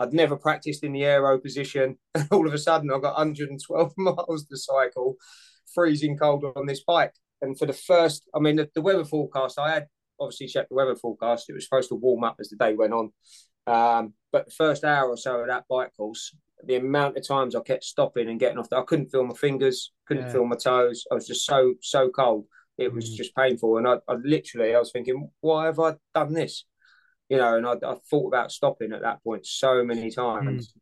[0.00, 1.98] I'd never practiced in the aero position.
[2.14, 5.16] And all of a sudden, I've got 112 miles to cycle,
[5.74, 7.12] freezing cold on this bike.
[7.42, 9.86] And for the first, I mean, the, the weather forecast, I had
[10.18, 11.50] obviously checked the weather forecast.
[11.50, 13.12] It was supposed to warm up as the day went on.
[13.66, 17.54] Um, but the first hour or so of that bike course, the amount of times
[17.54, 20.32] I kept stopping and getting off, the, I couldn't feel my fingers, couldn't Yeah.
[20.32, 21.04] feel my toes.
[21.10, 22.46] I was just so, so cold.
[22.78, 23.16] It was Mm.
[23.16, 23.76] just painful.
[23.78, 26.64] And I, I literally, I was thinking, why have I done this?
[27.30, 30.74] you know, and I, I thought about stopping at that point so many times.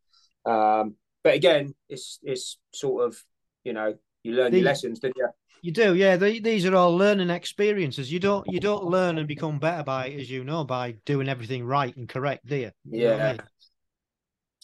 [0.45, 0.83] Mm.
[0.83, 3.17] Um, but again, it's it's sort of
[3.63, 5.29] you know you learn the, your lessons, don't you?
[5.63, 6.17] You do, yeah.
[6.17, 8.11] The, these are all learning experiences.
[8.13, 11.65] You don't you don't learn and become better by, as you know, by doing everything
[11.65, 12.71] right and correct, do you?
[12.91, 13.37] you yeah.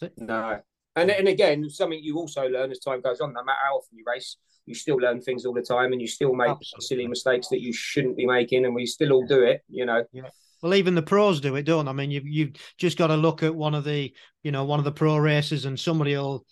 [0.01, 0.13] I mean?
[0.19, 0.61] No.
[0.97, 3.33] And and again, something you also learn as time goes on.
[3.33, 6.09] No matter how often you race, you still learn things all the time, and you
[6.09, 6.87] still make Absolutely.
[6.87, 9.63] silly mistakes that you shouldn't be making, and we still all do it.
[9.69, 10.05] You know.
[10.13, 10.31] Yeah.
[10.61, 11.87] Well, even the pros do it, don't?
[11.87, 14.81] I mean, you you just got to look at one of the you know one
[14.81, 16.45] of the pro races, and somebody will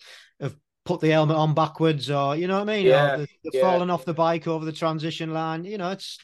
[0.87, 2.87] put the helmet on backwards, or you know what I mean?
[2.87, 3.61] Yeah, they're, they're yeah.
[3.61, 5.65] falling off the bike over the transition line.
[5.65, 6.19] You know, it's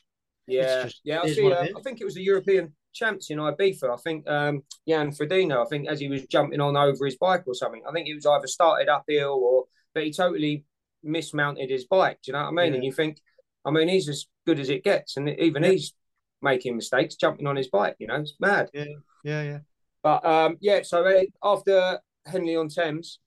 [0.46, 1.20] yeah, it's just, yeah.
[1.22, 1.52] I see.
[1.52, 3.92] Uh, I think it was the European champs in Ibiza.
[3.92, 5.64] I think um, Jan Frodeno.
[5.64, 7.82] I think as he was jumping on over his bike or something.
[7.88, 10.64] I think he was either started uphill or, but he totally
[11.02, 12.18] mismounted his bike.
[12.22, 12.68] Do you know what I mean?
[12.68, 12.74] Yeah.
[12.76, 13.18] And you think,
[13.64, 15.94] I mean, he's as good as it gets, and even he's
[16.40, 17.96] making mistakes, jumping on his bike.
[17.98, 18.70] You know, it's mad.
[18.72, 18.84] Yeah,
[19.24, 19.58] yeah, yeah.
[20.02, 23.20] But um, yeah, so uh, after Henley on Thames,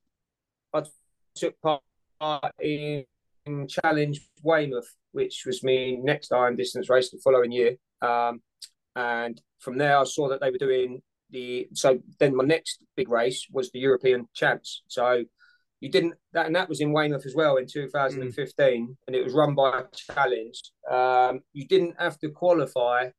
[1.35, 1.81] took part
[2.61, 3.05] in
[3.67, 7.75] Challenge Weymouth, which was me next Iron Distance race the following year.
[8.01, 8.41] Um,
[8.95, 11.67] and from there, I saw that they were doing the.
[11.73, 14.83] So then my next big race was the European Champs.
[14.87, 15.25] So
[15.81, 18.95] you didn't that, and that was in Weymouth as well in 2015, mm.
[19.07, 20.61] and it was run by Challenge.
[20.89, 23.09] Um, you didn't have to qualify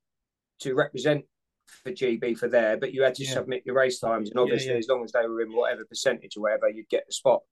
[0.60, 1.24] to represent
[1.66, 3.32] for GB for there, but you had to yeah.
[3.32, 6.36] submit your race times, and obviously, yeah, as long as they were in whatever percentage
[6.36, 7.42] or whatever, you'd get the spot.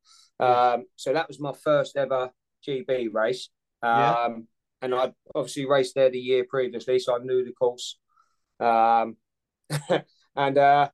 [0.40, 2.30] Um, so that was my first ever
[2.66, 3.48] GB race,
[3.82, 4.46] um,
[4.82, 7.98] and I obviously raced there the year previously, so I knew the course.
[8.60, 9.16] Um,
[10.36, 10.88] and uh,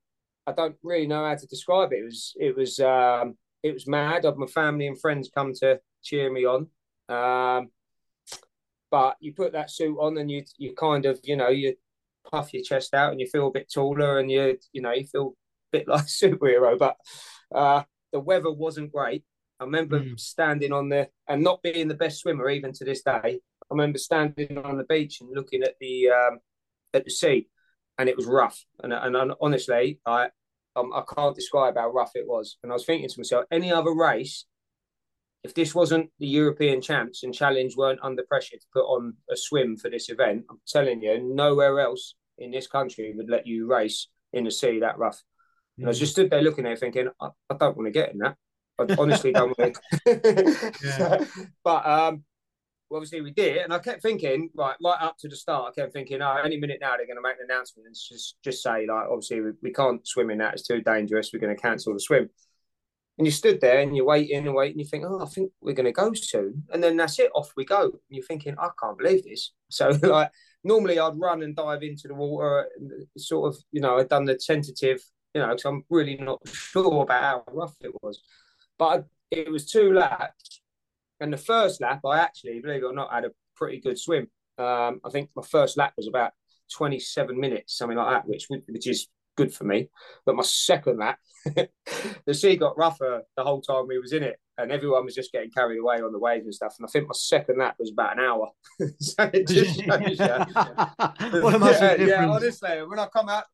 [0.46, 2.00] I don't really know how to describe it.
[2.00, 4.24] It was it was um, it was mad.
[4.24, 6.68] Of my family and friends come to cheer me on.
[7.08, 7.70] Um,
[8.90, 11.74] but you put that suit on and you you kind of you know you
[12.28, 15.06] puff your chest out and you feel a bit taller and you you know you
[15.06, 15.34] feel
[15.72, 16.78] a bit like a superhero.
[16.78, 16.96] But
[17.54, 19.24] uh, the weather wasn't great.
[19.58, 20.18] I remember mm.
[20.18, 23.40] standing on the and not being the best swimmer even to this day.
[23.70, 26.38] I remember standing on the beach and looking at the um,
[26.94, 27.48] at the sea,
[27.98, 28.64] and it was rough.
[28.82, 30.30] And, and, honestly, I
[30.76, 32.56] um, I can't describe how rough it was.
[32.62, 34.46] And I was thinking to myself, any other race,
[35.42, 39.36] if this wasn't the European champs and challenge weren't under pressure to put on a
[39.36, 43.66] swim for this event, I'm telling you, nowhere else in this country would let you
[43.66, 45.22] race in the sea that rough.
[45.78, 48.12] And I just stood there looking at it thinking, I, I don't want to get
[48.12, 48.36] in that.
[48.78, 50.72] I honestly don't want to.
[50.84, 51.24] yeah.
[51.64, 52.24] but um,
[52.90, 55.80] well, obviously we did, and I kept thinking, right, right up to the start, I
[55.80, 58.62] kept thinking, oh, any minute now they're going to make an announcement and just just
[58.62, 61.30] say, like, obviously we, we can't swim in that; it's too dangerous.
[61.32, 62.28] We're going to cancel the swim.
[63.18, 64.78] And you stood there and you're waiting and waiting.
[64.78, 67.30] You think, oh, I think we're going to go soon, and then that's it.
[67.34, 67.82] Off we go.
[67.82, 69.52] And you're thinking, I can't believe this.
[69.72, 70.30] So like,
[70.64, 72.68] normally I'd run and dive into the water,
[73.16, 75.00] sort of, you know, I'd done the tentative,
[75.32, 78.20] you know, because I'm really not sure about how rough it was,
[78.76, 80.60] but it was two laps
[81.20, 84.28] and the first lap, I actually, believe it or not, had a pretty good swim.
[84.58, 86.32] Um, I think my first lap was about
[86.72, 89.06] 27 minutes, something like that, which which is
[89.40, 89.88] good for me.
[90.26, 91.18] But my second lap,
[92.26, 95.32] the sea got rougher the whole time we was in it, and everyone was just
[95.32, 96.74] getting carried away on the waves and stuff.
[96.78, 98.48] And I think my second lap was about an hour.
[98.98, 101.40] so it just shows you.
[101.42, 103.44] what a massive yeah, yeah, honestly, when I come out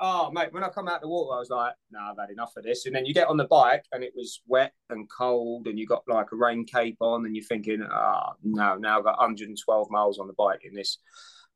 [0.00, 2.30] oh mate, when I come out the water, I was like, no, nah, I've had
[2.30, 2.84] enough of this.
[2.86, 5.86] And then you get on the bike and it was wet and cold, and you
[5.86, 9.90] got like a rain cape on, and you're thinking, oh no, now I've got 112
[9.90, 10.98] miles on the bike in this.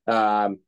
[0.07, 0.61] Um,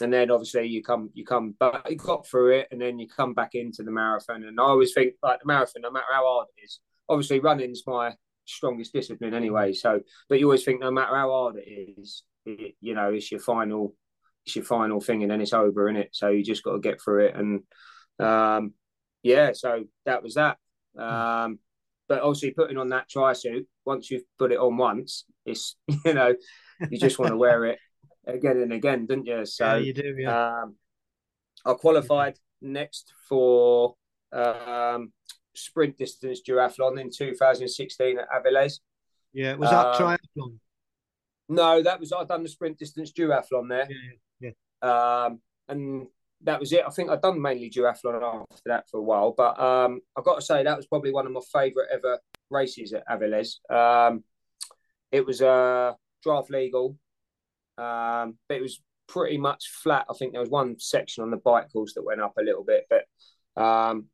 [0.00, 3.08] and then obviously you come, you come, but you got through it, and then you
[3.08, 4.44] come back into the marathon.
[4.44, 7.82] And I always think like the marathon, no matter how hard it is, obviously running's
[7.86, 9.72] my strongest discipline anyway.
[9.72, 13.30] So, but you always think no matter how hard it is, it, you know, it's
[13.30, 13.94] your final
[14.46, 16.80] it's your final thing and then it's over in it so you just got to
[16.80, 17.34] get through it.
[17.36, 17.62] And
[18.18, 18.72] um,
[19.22, 20.56] yeah so that was that.
[20.98, 21.58] Um,
[22.08, 26.14] but obviously putting on that tri suit once you've put it on once it's you
[26.14, 26.34] know
[26.90, 27.78] you just want to wear it
[28.28, 30.76] again and again didn't you so yeah, you do yeah um,
[31.66, 33.94] i qualified next for
[34.32, 35.12] um,
[35.54, 38.80] sprint distance duathlon in 2016 at Avilés.
[39.32, 40.58] Yeah, was that um, triathlon?
[41.48, 43.88] No, that was I've done the sprint distance duathlon there.
[44.40, 44.50] Yeah,
[44.82, 46.06] um, and
[46.42, 46.84] that was it.
[46.86, 50.36] I think I'd done mainly duathlon after that for a while, but um, I've got
[50.36, 52.18] to say that was probably one of my favourite ever
[52.50, 53.56] races at Avilés.
[53.70, 54.24] Um,
[55.10, 56.96] it was uh, draft legal,
[57.78, 60.06] um, but it was pretty much flat.
[60.10, 62.64] I think there was one section on the bike course that went up a little
[62.64, 64.06] bit, but um,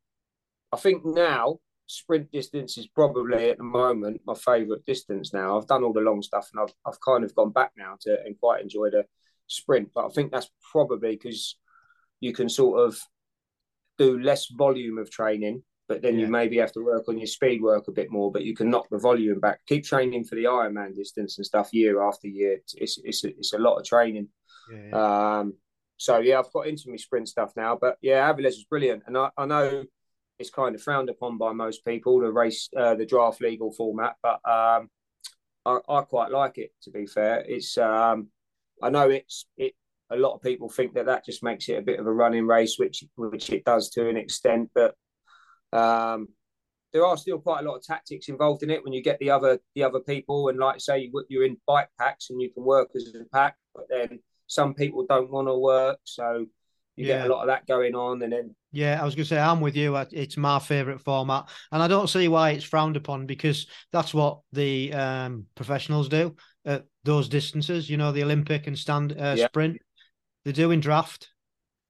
[0.73, 5.33] I think now sprint distance is probably at the moment my favourite distance.
[5.33, 7.97] Now I've done all the long stuff, and I've I've kind of gone back now
[8.03, 9.05] to and quite enjoy the
[9.47, 9.91] sprint.
[9.95, 11.57] But I think that's probably because
[12.21, 12.99] you can sort of
[13.99, 16.27] do less volume of training, but then Yeah.
[16.27, 18.33] you maybe have to work on your speed work a bit more.
[18.33, 19.61] But you can knock the volume back.
[19.67, 22.55] Keep training for the Ironman distance and stuff year after year.
[22.55, 24.29] It's it's it's a, it's a lot of training.
[24.73, 25.39] Yeah.
[25.39, 25.55] Um,
[25.97, 27.77] so yeah, I've got into my sprint stuff now.
[27.81, 29.85] But yeah, Avilés was brilliant, and I, I know
[30.39, 34.17] it's kind of frowned upon by most people the race, uh, the draft legal format,
[34.23, 34.91] but um,
[35.65, 36.73] I, I quite like it.
[36.83, 38.29] To be fair, it's um,
[38.83, 39.75] I know it's it.
[40.11, 42.47] A lot of people think that that just makes it a bit of a running
[42.47, 44.95] race, which which it does to an extent, but
[45.75, 46.29] um,
[46.93, 49.31] there are still quite a lot of tactics involved in it when you get the
[49.31, 52.65] other the other people and like say you, you're in bike packs and you can
[52.65, 56.47] work as a pack, but then some people don't want to work, so
[56.97, 57.17] you Yeah.
[57.19, 59.39] get a lot of that going on, and then Yeah, I was going to say
[59.41, 59.97] I'm with you.
[59.97, 64.41] It's my favourite format, and I don't see why it's frowned upon because that's what
[64.53, 67.91] the um, professionals do at those distances.
[67.91, 69.47] You know, the Olympic and stand uh, Yeah.
[69.47, 69.79] sprint.
[70.45, 71.31] They're doing draft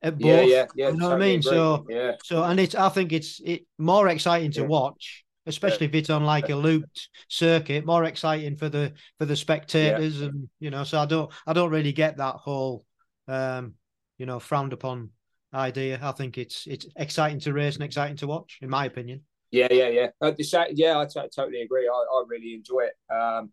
[0.05, 0.31] at both.
[0.31, 1.43] yeah, yeah, yeah, You know what I mean?
[1.43, 4.67] So- yeah, So, and it's I think it's it more exciting to Yeah.
[4.69, 7.85] watch, especially if it's on like a looped circuit.
[7.85, 10.85] More exciting for the for the spectators, and you know.
[10.85, 12.85] So I don't I don't really get that whole,
[13.29, 13.75] um,
[14.19, 15.11] you know, frowned upon
[15.53, 15.99] idea.
[16.03, 19.23] I think it's it's exciting to race and exciting to watch, in my opinion.
[19.51, 20.09] Yeah, yeah, yeah.
[20.21, 21.88] Uh, the yeah, I t- totally agree.
[21.88, 23.14] I, I really enjoy it.
[23.14, 23.53] Um,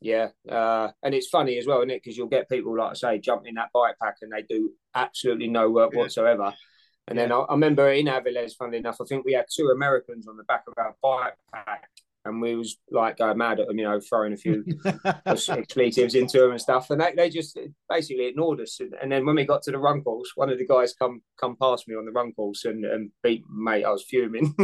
[0.00, 2.02] yeah, uh, and it's funny as well, isn't it?
[2.02, 4.72] Because you'll get people like I say jump in that bike pack and they do
[5.02, 6.00] absolutely no work Yeah.
[6.00, 6.54] whatsoever.
[7.08, 10.28] And then I, I remember in Avilés, funnily enough, I think we had two Americans
[10.28, 11.88] on the back of our bike pack,
[12.28, 14.64] and we was like going mad at them, you know, throwing a few
[15.26, 18.80] expletives into them and stuff, and they, they just basically ignored us.
[18.80, 21.22] And, and then when we got to the run course, one of the guys come
[21.40, 23.84] come past me on the run course and, and beat mate.
[23.84, 24.54] I was fuming.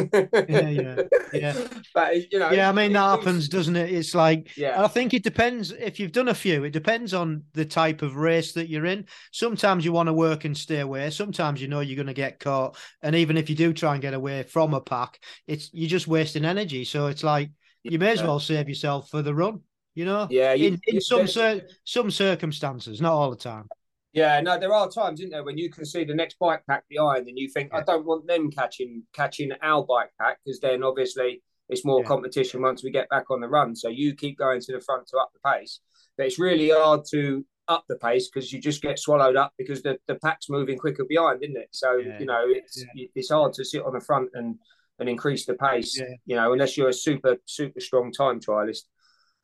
[0.49, 1.55] Yeah, yeah, yeah.
[1.95, 3.93] But you know, yeah, I mean it- that happens, doesn't it?
[3.93, 6.65] It's like Yeah, I think it depends if you've done a few.
[6.65, 9.07] It depends on the type of race that you're in.
[9.33, 11.11] Sometimes you want to work and stay away.
[11.11, 14.03] Sometimes you know you're going to get caught, and even if you do try and
[14.03, 16.85] get away from a pack, it's you're just wasting energy.
[16.85, 17.51] So it's like
[17.85, 19.61] you may as well save yourself for the run.
[19.95, 23.69] You know, yeah, you- in, in some cir- some circumstances, not all the time.
[24.13, 26.85] Yeah, no, there are times, isn't there, when you can see the next bike pack
[26.89, 30.83] behind, and you think, I don't want them catching catching our bike pack because then
[30.83, 32.07] obviously it's more Yeah.
[32.09, 33.75] competition once we get back on the run.
[33.77, 35.81] So you keep going to the front to up the pace,
[36.17, 39.81] but it's really hard to up the pace because you just get swallowed up because
[39.83, 41.69] the, the pack's moving quicker behind, isn't it?
[41.73, 42.19] So Yeah.
[42.19, 44.57] you know it's it's hard to sit on the front and
[44.99, 45.99] and increase the pace.
[45.99, 46.07] Yeah.
[46.27, 48.83] You know, unless you're a super super strong time trialist.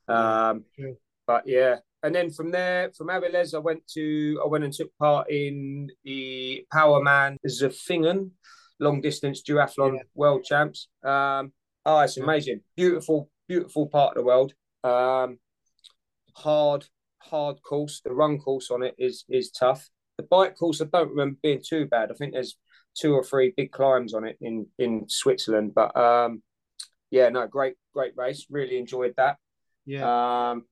[0.09, 0.97] Um, true.
[1.27, 4.97] but yeah, and then from there, from Avilés, I went to I went and took
[4.99, 8.31] part in the Powerman Zofingen
[8.81, 10.03] long distance duathlon Yeah.
[10.15, 10.89] world champs.
[11.05, 11.53] Um,
[11.85, 14.55] oh, it's amazing, beautiful, beautiful part of the world.
[14.83, 15.39] Um,
[16.35, 16.87] hard,
[17.19, 18.01] hard course.
[18.05, 19.89] The run course on it is is tough.
[20.17, 22.11] The bike course, I don't remember being too bad.
[22.11, 22.57] I think there's
[23.01, 26.43] two or three big climbs on it in in Switzerland, but um,
[27.11, 28.47] yeah, no, great, great race.
[28.51, 29.39] Really enjoyed that.
[29.85, 30.65] Yeah, Um,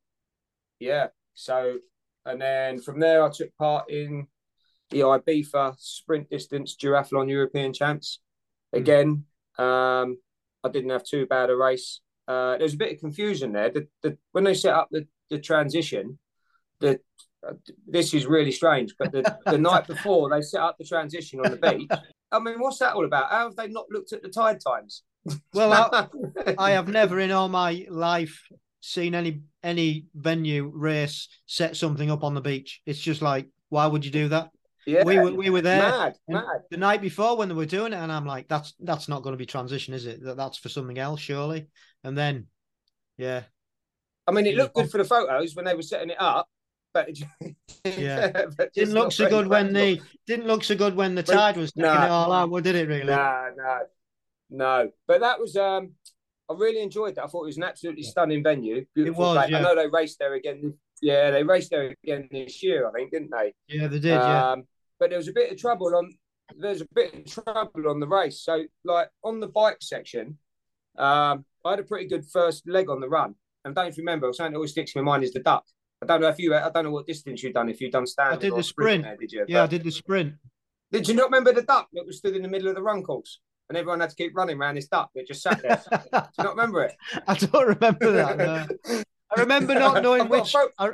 [0.78, 1.08] yeah.
[1.34, 1.78] So,
[2.24, 4.26] and then from there, I took part in
[4.90, 8.20] the Ibiza sprint distance duathlon European champs.
[8.72, 8.78] Hmm.
[8.78, 9.24] Again,
[9.58, 10.18] um,
[10.64, 12.00] I didn't have too bad a race.
[12.26, 13.70] Uh, there was a bit of confusion there.
[13.70, 16.18] The, the, when they set up the, the transition,
[16.80, 17.00] the
[17.86, 21.50] this is really strange, but the, the night before they set up the transition on
[21.50, 21.90] the beach.
[22.30, 23.30] I mean, what's that all about?
[23.30, 25.02] How have they not looked at the tide times?
[25.54, 28.42] well, I, I have never in all my life
[28.80, 32.80] seen any any venue race set something up on the beach.
[32.86, 34.50] It's just like, why would you do that?
[34.86, 36.44] yeah, We were we were there mad, mad.
[36.70, 39.34] the night before when they were doing it, and I'm like, that's that's not going
[39.34, 40.22] to be transition, is it?
[40.22, 41.68] That that's for something else, surely.
[42.04, 42.46] And then,
[43.18, 43.42] yeah,
[44.26, 46.48] I mean, it looked good for the photos when they were setting it up,
[46.92, 47.08] but
[47.84, 48.30] Yeah.
[48.56, 51.56] but didn't look so good when the didn't look so good when the But- tide
[51.56, 52.04] was taking nah.
[52.06, 52.50] it all out.
[52.50, 53.06] Well, did it really?
[53.06, 53.78] No, no,
[54.50, 54.90] no.
[55.06, 55.92] But that was um,
[56.48, 57.24] I really enjoyed that.
[57.24, 58.84] I thought it was an absolutely stunning venue.
[58.94, 59.24] Beautiful.
[59.24, 59.50] was, place.
[59.50, 59.58] yeah.
[59.58, 60.74] I know they raced there again.
[61.00, 63.54] Yeah, they raced there again this year, I think, didn't they?
[63.68, 64.08] Yeah, they did.
[64.08, 64.64] Yeah, Um,
[64.98, 66.12] but there was a bit of trouble on.
[66.58, 68.40] There's a bit of trouble on the race.
[68.42, 70.38] So, like on the bike section,
[70.98, 73.34] um, I had a pretty good first leg on the run.
[73.64, 75.64] And don't remember, something that always sticks in my mind is the duck.
[76.02, 76.54] I don't know if you.
[76.54, 77.68] I don't know what distance you've done.
[77.68, 79.04] If you've done standard, did or the sprint.
[79.04, 79.44] there, did you?
[79.48, 79.64] yeah.
[79.64, 80.34] I did the sprint.
[80.92, 83.02] did you not remember the duck that was stood in the middle of the run
[83.02, 85.82] course, and everyone had to keep running around this duck that just sat there?
[85.90, 86.94] do you not remember it?
[87.26, 88.38] I don't remember that.
[88.38, 89.02] No.
[89.36, 90.54] I remember not knowing I've got a which.
[90.78, 90.90] I,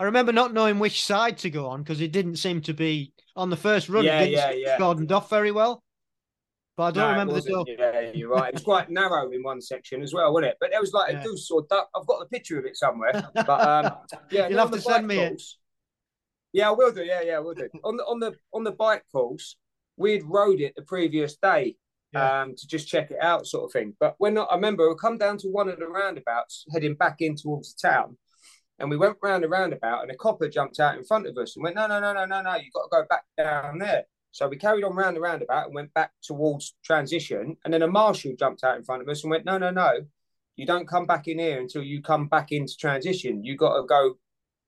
[0.00, 3.12] I remember not knowing which side to go on because it didn't seem to be
[3.36, 4.04] on the first run.
[4.04, 4.78] Yeah, it didn't yeah, yeah.
[4.78, 5.82] cordoned off very well.
[6.78, 7.64] But I don't No, remember the door.
[7.66, 8.50] Yeah, you're right.
[8.50, 10.58] It was quite narrow in one section as well, wasn't it?
[10.60, 11.20] But there was like Yeah.
[11.20, 11.88] a goose or duck.
[11.94, 13.10] I've got the picture of it somewhere.
[13.34, 13.96] But um,
[14.30, 15.28] yeah, You'll have the to send me it.
[15.30, 15.58] course-
[16.52, 17.02] Yeah, I will do.
[17.04, 17.68] Yeah, yeah, I will do.
[17.82, 19.56] on the on the on the bike course,
[19.96, 21.76] we'd rode it the previous day
[22.12, 22.42] yeah.
[22.42, 23.94] um, to just check it out, sort of thing.
[23.98, 27.34] But when I remember, we come down to one of the roundabouts, heading back in
[27.34, 28.16] towards the town,
[28.78, 31.56] and we went round a roundabout, and a copper jumped out in front of us
[31.56, 32.54] and went, "No, no, no, no, no, no!
[32.54, 34.04] You've got to go back down there."
[34.38, 37.88] So we carried on round the roundabout and went back towards transition, and then a
[37.88, 40.06] marshal jumped out in front of us and went, "No, no, no!
[40.54, 43.42] You don't come back in here until you come back into transition.
[43.42, 44.14] You got to go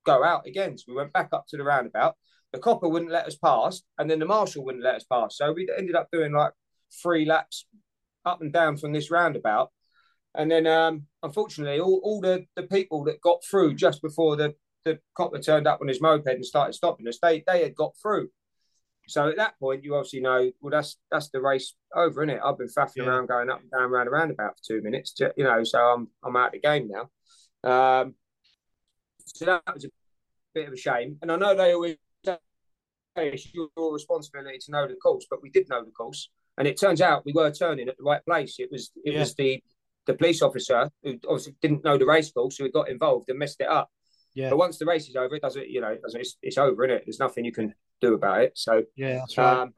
[0.04, 2.16] go out again." So we went back up to the roundabout.
[2.52, 5.36] The copper wouldn't let us pass, and then the marshal wouldn't let us pass.
[5.36, 6.52] So we ended up doing like
[7.00, 7.64] three laps
[8.24, 9.70] up and down from this roundabout.
[10.34, 14.56] And then, um, unfortunately, all, all the, the people that got through just before the,
[14.84, 17.94] the copper turned up on his moped and started stopping us, they, they had got
[18.02, 18.30] through.
[19.10, 22.42] So at that point, you obviously know, well, that's that's the race over, isn't it?
[22.44, 23.04] I've been faffing yeah.
[23.04, 25.64] around, going up and down, round and roundabout for two minutes, to, you know.
[25.64, 27.10] So I'm I'm out of the game now.
[27.68, 28.14] Um,
[29.26, 29.90] so that was a
[30.54, 32.38] bit of a shame, and I know they always say
[33.16, 36.30] it's your responsibility to know the course, but we did know the course.
[36.56, 38.56] And it turns out we were turning at the right place.
[38.58, 39.20] It was it yeah.
[39.20, 39.62] was the
[40.06, 43.38] the police officer who obviously didn't know the race course, so he got involved and
[43.38, 43.90] messed it up.
[44.34, 44.50] Yeah.
[44.50, 45.68] But once the race is over, it doesn't.
[45.68, 46.20] You know, it doesn't.
[46.20, 47.02] It's, it's over, isn't it?
[47.06, 48.52] There's nothing you can do about it.
[48.56, 49.60] So yeah, that's right.
[49.60, 49.74] Um,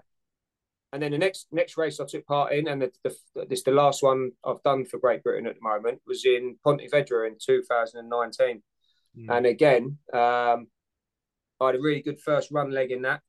[0.93, 3.71] and then the next next race I took part in, and the, the, this the
[3.71, 8.63] last one I've done for Great Britain at the moment, was in Pontevedra in 2019.
[9.19, 9.37] Mm.
[9.37, 10.67] And again, um,
[11.61, 13.21] I had a really good first run leg in that.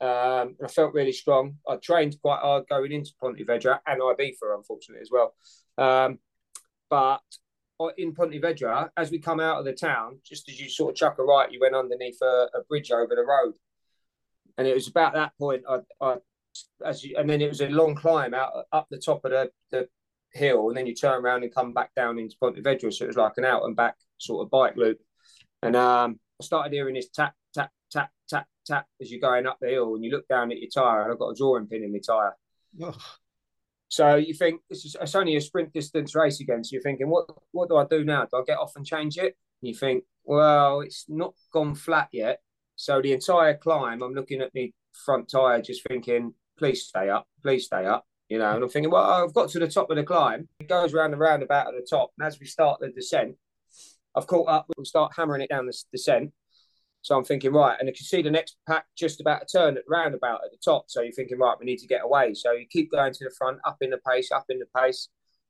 [0.00, 1.56] Um, I felt really strong.
[1.68, 5.34] I trained quite hard going into Pontevedra and Ibiza, unfortunately, as well.
[5.76, 6.18] Um,
[6.88, 7.22] but
[7.96, 11.18] in Pontevedra, as we come out of the town, just as you sort of chuck
[11.18, 13.54] a right, you went underneath a, a bridge over the road.
[14.58, 16.16] And it was about that point, I, I
[16.84, 19.50] as you, and then it was a long climb out up the top of the,
[19.70, 19.88] the
[20.32, 22.92] hill, and then you turn around and come back down into Pontevedra.
[22.92, 24.98] So it was like an out and back sort of bike loop.
[25.62, 29.58] And um, I started hearing this tap, tap, tap, tap, tap as you're going up
[29.60, 31.84] the hill and you look down at your tyre and I've got a drawing pin
[31.84, 32.36] in my tyre.
[33.88, 36.62] So you think this is it's only a sprint distance race again.
[36.62, 38.26] So you're thinking, what what do I do now?
[38.26, 39.34] Do I get off and change it?
[39.62, 42.40] And you think, well, it's not gone flat yet.
[42.78, 44.72] So the entire climb, I'm looking at the
[45.04, 48.06] front tyre, just thinking, please stay up, please stay up.
[48.28, 50.48] You know, and I'm thinking, well, I've got to the top of the climb.
[50.60, 53.34] It goes round and roundabout at the top, and as we start the descent,
[54.14, 54.66] I've caught up.
[54.76, 56.32] We'll start hammering it down the descent,
[57.02, 59.76] so I'm thinking, right, and you can see the next pack just about to turn
[59.76, 60.84] at roundabout at the top.
[60.86, 62.34] So you're thinking, right, we need to get away.
[62.34, 65.08] So you keep going to the front, up in the pace, up in the pace.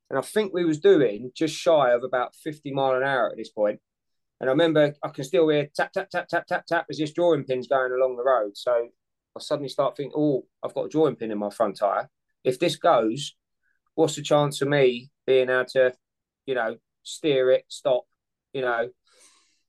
[0.09, 3.37] And I think we was doing just shy of about 50 mile an hour at
[3.37, 3.81] this point.
[4.41, 7.13] And I remember I can still hear tap, tap, tap, tap, tap, tap as this
[7.13, 8.57] drawing pin's going along the road.
[8.57, 8.89] So
[9.37, 12.09] I suddenly start thinking, oh, I've got a drawing pin in my front tyre.
[12.45, 13.35] If this goes,
[13.95, 15.93] what's the chance of me being able to,
[16.47, 18.05] you know, steer it, stop,
[18.53, 18.89] you know,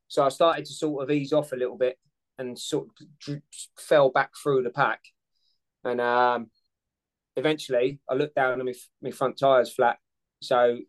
[0.10, 1.98] so I started to sort of ease off a little bit
[2.40, 2.88] and sort
[3.28, 3.42] of
[3.78, 5.02] fell back through the pack.
[5.84, 6.50] And um,
[7.36, 9.98] eventually I looked down and my, my front tyre's flat.
[10.42, 10.80] So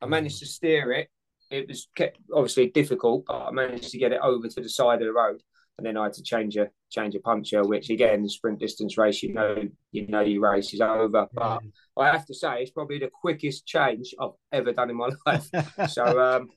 [0.00, 1.08] I managed to steer it.
[1.50, 5.00] It was kept obviously difficult, but I managed to get it over to the side
[5.00, 5.42] of the road.
[5.78, 8.98] And then I had to change a change a puncture, which again, the sprint distance
[8.98, 11.28] race, you know, you know your race is over.
[11.32, 11.60] But
[11.96, 15.48] I have to say, it's probably the quickest change I've ever done in my life.
[15.88, 16.48] so um,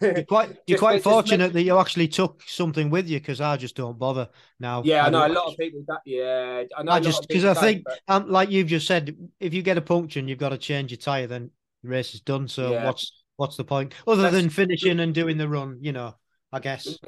[0.00, 3.76] you're quite you're quite fortunate that you actually took something with you because I just
[3.76, 4.82] don't bother now.
[4.84, 5.84] Yeah, I know a lot of people.
[5.88, 6.92] That, yeah, I know.
[6.92, 7.98] I just because I think, but...
[8.08, 10.92] um, like you've just said, if you get a puncture and you've got to change
[10.92, 11.50] your tire, then
[11.82, 12.48] the race is done.
[12.48, 12.86] So yeah.
[12.86, 14.34] what's what's the point other That's...
[14.34, 15.78] than finishing and doing the run?
[15.80, 16.14] You know,
[16.52, 16.98] I guess.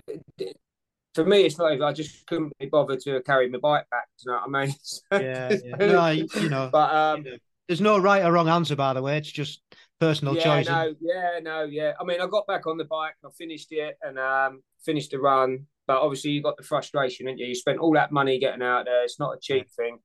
[1.14, 1.84] For me, it's not even.
[1.84, 4.06] I just couldn't be bothered to carry my bike back.
[4.24, 4.74] You know what I mean?
[5.12, 5.86] yeah, yeah.
[5.86, 9.02] No, you know, but um, you know, there's no right or wrong answer, by the
[9.02, 9.18] way.
[9.18, 9.62] It's just
[10.00, 10.68] personal yeah, choice.
[10.68, 11.92] No, yeah, no, yeah.
[12.00, 15.18] I mean, I got back on the bike, I finished it, and um, finished the
[15.18, 15.66] run.
[15.86, 17.46] But obviously, you got the frustration, didn't you?
[17.46, 19.04] You spent all that money getting out there.
[19.04, 19.98] It's not a cheap thing.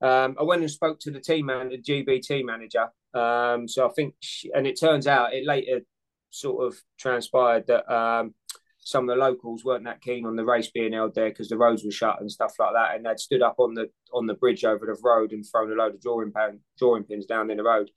[0.00, 2.88] Um, I went and spoke to the team manager, GBT manager.
[3.14, 5.80] Um, so I think, she, and it turns out it later
[6.30, 8.34] sort of transpired that um,
[8.78, 11.56] some of the locals weren't that keen on the race being held there because the
[11.56, 12.94] roads were shut and stuff like that.
[12.94, 15.74] And they'd stood up on the on the bridge over the road and thrown a
[15.74, 17.90] load of drawing pan, drawing pins down in the road.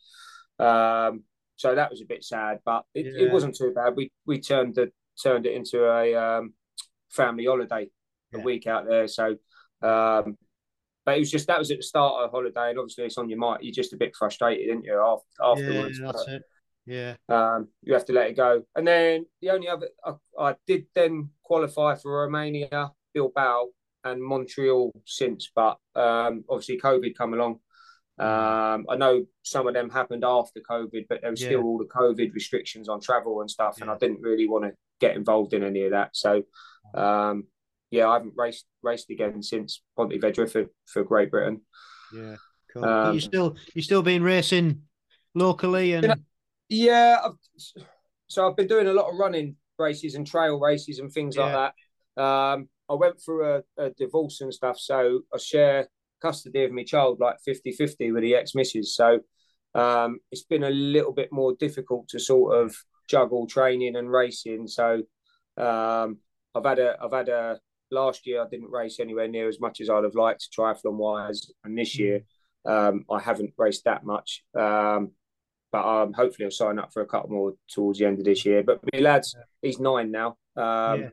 [0.59, 1.23] Um,
[1.55, 3.27] so that was a bit sad, but it, yeah.
[3.27, 3.95] it wasn't too bad.
[3.95, 4.91] We we turned the
[5.21, 6.53] turned it into a um,
[7.09, 7.89] family holiday,
[8.33, 8.43] a yeah.
[8.43, 9.07] week out there.
[9.07, 9.35] So,
[9.81, 10.37] um,
[11.05, 13.29] but it was just that was at the start of holiday, and obviously it's on
[13.29, 13.59] your mind.
[13.63, 14.99] You're just a bit frustrated, didn't you?
[14.99, 16.43] After, afterwards, yeah, that's but, it.
[16.85, 18.63] Yeah, um, you have to let it go.
[18.75, 23.67] And then the only other I, I did then qualify for Romania, Bilbao,
[24.03, 27.59] and Montreal since, but um, obviously COVID come along.
[28.19, 31.49] Um, I know some of them happened after COVID, but there was yeah.
[31.49, 33.83] still all the COVID restrictions on travel and stuff, yeah.
[33.83, 36.15] and I didn't really want to get involved in any of that.
[36.15, 36.43] So,
[36.93, 37.45] um,
[37.91, 41.61] yeah, I haven't raced raced again since Pontevedra for, for Great Britain.
[42.13, 42.35] Yeah,
[42.73, 42.85] cool.
[42.85, 44.81] Um, you still you still been racing
[45.35, 46.15] locally and.
[46.73, 47.83] Yeah, I've,
[48.27, 51.43] so I've been doing a lot of running races and trail races and things yeah.
[51.43, 51.73] like
[52.15, 52.23] that.
[52.23, 55.89] Um, I went through a, a, divorce and stuff, so I share
[56.21, 58.95] custody of my child like 50 50 with the ex missus.
[58.95, 59.19] So
[59.75, 62.73] um, it's been a little bit more difficult to sort of
[63.09, 64.67] juggle training and racing.
[64.67, 65.03] So
[65.57, 66.19] um,
[66.55, 67.59] I've had a, I've had a,
[67.91, 71.51] last year I didn't race anywhere near as much as I'd have liked triathlon wise.
[71.63, 72.23] And this year
[72.65, 74.43] um, I haven't raced that much.
[74.57, 75.11] Um,
[75.71, 78.45] but um, hopefully I'll sign up for a couple more towards the end of this
[78.45, 78.61] year.
[78.63, 80.37] But my lad's, he's nine now.
[80.57, 81.09] Um, yeah.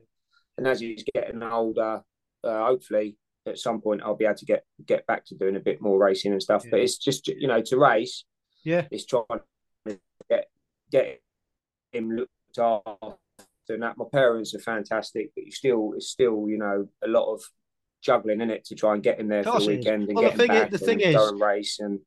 [0.57, 2.03] And as he's getting older,
[2.43, 3.17] uh, hopefully
[3.47, 5.99] at some point I'll be able to get get back to doing a bit more
[5.99, 6.63] racing and stuff.
[6.65, 6.71] Yeah.
[6.73, 8.25] But it's just you know to race.
[8.65, 9.25] Yeah, it's trying
[9.87, 9.99] to
[10.29, 10.49] get
[10.91, 11.21] get
[11.93, 13.17] him looked after.
[13.69, 17.33] And that my parents are fantastic, but you still it's still you know a lot
[17.33, 17.43] of
[18.03, 20.41] juggling in it to try and get him there for the weekend and well, get
[20.41, 22.01] him back the thing and is, go and race and.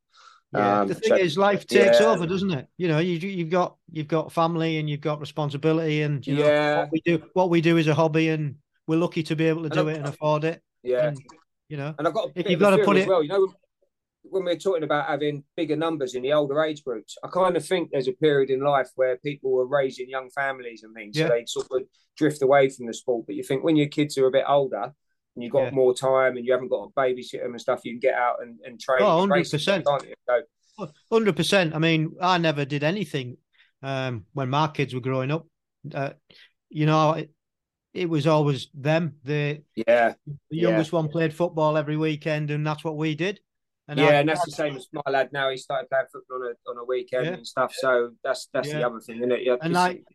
[0.54, 2.08] Yeah, um, the thing so, is, life takes yeah.
[2.08, 2.68] over, doesn't it?
[2.76, 6.46] You know, you you've got you've got family and you've got responsibility, and you know,
[6.46, 8.56] yeah, what we do what we do is a hobby, and
[8.86, 10.62] we're lucky to be able to do it and afford it.
[10.84, 11.18] Yeah, and,
[11.70, 13.24] you know, and I've got if you've got to put it well.
[13.24, 13.54] You know,
[14.24, 17.66] when we're talking about having bigger numbers in the older age groups, I kind of
[17.66, 21.28] think there's a period in life where people were raising young families and things, yeah.
[21.28, 21.82] so they sort of
[22.18, 23.26] drift away from the sport.
[23.26, 24.84] But you think when your kids are a bit older
[25.36, 25.72] and you've got yeah.
[25.72, 28.38] more time and you haven't got to babysit them and stuff, you can get out
[28.42, 29.00] and, and train.
[29.02, 29.84] Oh, 100%.
[30.78, 31.76] So, 100%.
[31.76, 33.38] I mean, I never did anything
[33.82, 35.48] um, when my kids were growing up.
[35.94, 36.12] Uh,
[36.70, 37.32] you know, it,
[37.94, 39.16] it was always them.
[39.24, 40.14] The yeah,
[40.50, 41.00] the youngest yeah.
[41.00, 43.40] one played football every weekend, and that's what we did.
[43.92, 45.50] And yeah, I, and that's the same as my lad now.
[45.50, 47.34] He started playing football on a on a weekend yeah.
[47.34, 47.74] and stuff.
[47.78, 48.78] So that's that's yeah.
[48.78, 49.42] the other thing, isn't it?
[49.44, 50.06] Yeah, and like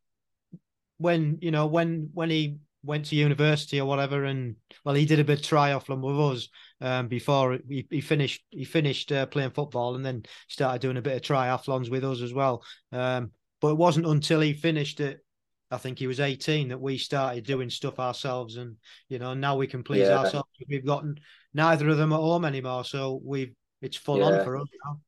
[0.97, 5.21] when you know when when he went to university or whatever, and well, he did
[5.21, 6.49] a bit of triathlon with us
[6.81, 11.03] um, before he, he finished he finished uh, playing football, and then started doing a
[11.03, 12.65] bit of triathlons with us as well.
[12.93, 15.23] Um, but it wasn't until he finished it
[15.71, 18.77] I think he was 18 that we started doing stuff ourselves, and
[19.09, 20.19] you know now we can please yeah.
[20.19, 20.49] ourselves.
[20.69, 21.19] We've gotten
[21.53, 24.25] neither of them at home anymore, so we've it's full yeah.
[24.25, 25.01] on for us now.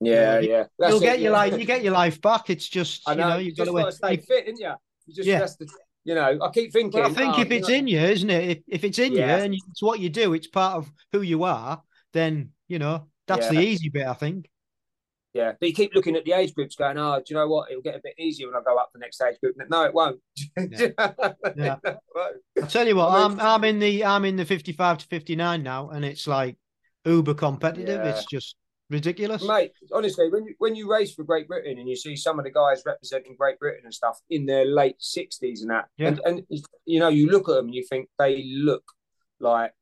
[0.00, 0.88] Yeah, you know, yeah.
[0.88, 1.58] you'll get your life.
[1.58, 2.50] You get your life back.
[2.50, 4.74] It's just I know, you know you've got to stay fit, isn't you?
[5.06, 5.38] You just yeah.
[5.38, 5.68] The,
[6.04, 7.00] you know, I keep thinking.
[7.00, 8.50] Well, I think oh, if it's know, in you, isn't it?
[8.50, 9.38] If, if it's in yeah.
[9.38, 11.82] you and it's what you do, it's part of who you are.
[12.12, 13.60] Then you know that's yeah.
[13.60, 14.06] the easy bit.
[14.06, 14.48] I think.
[15.32, 17.70] Yeah, but you keep looking at the age groups, going, "Oh, do you know what?
[17.70, 19.92] It'll get a bit easier when I go up the next age group." No, it
[19.92, 20.20] won't.
[20.56, 21.10] Yeah.
[21.56, 21.76] yeah.
[22.62, 25.90] I tell you what, I'm I'm in the I'm in the 55 to 59 now,
[25.90, 26.56] and it's like
[27.06, 28.04] uber competitive.
[28.04, 28.10] Yeah.
[28.10, 28.56] It's just
[28.90, 29.72] ridiculous, mate.
[29.92, 32.50] Honestly, when you when you race for Great Britain and you see some of the
[32.50, 36.08] guys representing Great Britain and stuff in their late 60s and that, yeah.
[36.08, 36.42] and and
[36.84, 38.84] you know, you look at them and you think they look
[39.40, 39.72] like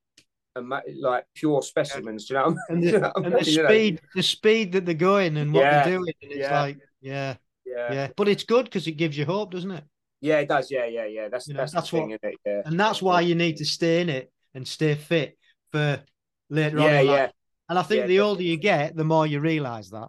[0.57, 2.27] like pure specimens.
[2.27, 2.57] Do you know?
[2.69, 5.83] And the, and the speed, the speed that they're going and what yeah.
[5.83, 6.61] they're doing, and it's yeah.
[6.61, 7.35] like, yeah,
[7.67, 8.09] yeah, yeah.
[8.17, 9.85] But it's good because it gives you hope, doesn't it?
[10.21, 10.71] Yeah, it does.
[10.71, 11.29] Yeah, yeah, yeah.
[11.29, 12.63] That's you know, that's, that's what, thing, Yeah.
[12.65, 15.37] And that's why you need to stay in it and stay fit
[15.71, 16.01] for
[16.51, 17.07] later yeah, on.
[17.07, 17.29] Yeah,
[17.69, 20.09] And I think yeah, the older you get, the more you realise that.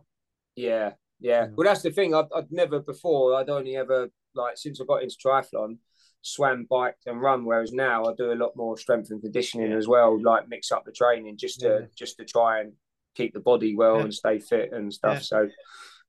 [0.56, 1.48] Yeah, yeah.
[1.56, 2.14] Well, that's the thing.
[2.14, 3.36] I'd, I'd never before.
[3.36, 5.78] I'd only ever like since I got into triathlon
[6.26, 7.46] swam, biked, and run.
[7.46, 10.84] Whereas now I do a lot more strength and conditioning as well, like mix up
[10.86, 11.88] the training just to yeah.
[11.96, 12.74] just to try and
[13.16, 14.04] keep the body well yeah.
[14.04, 15.16] and stay fit and stuff.
[15.16, 15.20] Yeah.
[15.22, 15.50] So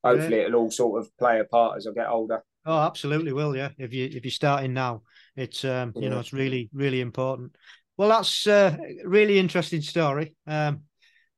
[0.03, 2.43] hopefully it'll all sort of play a part as I get older.
[2.65, 3.55] Oh, absolutely will.
[3.55, 5.03] Yeah, if you if you're starting now,
[5.37, 7.55] it's um you know it's really really important.
[7.97, 10.35] Well, that's a really interesting story.
[10.47, 10.83] Um,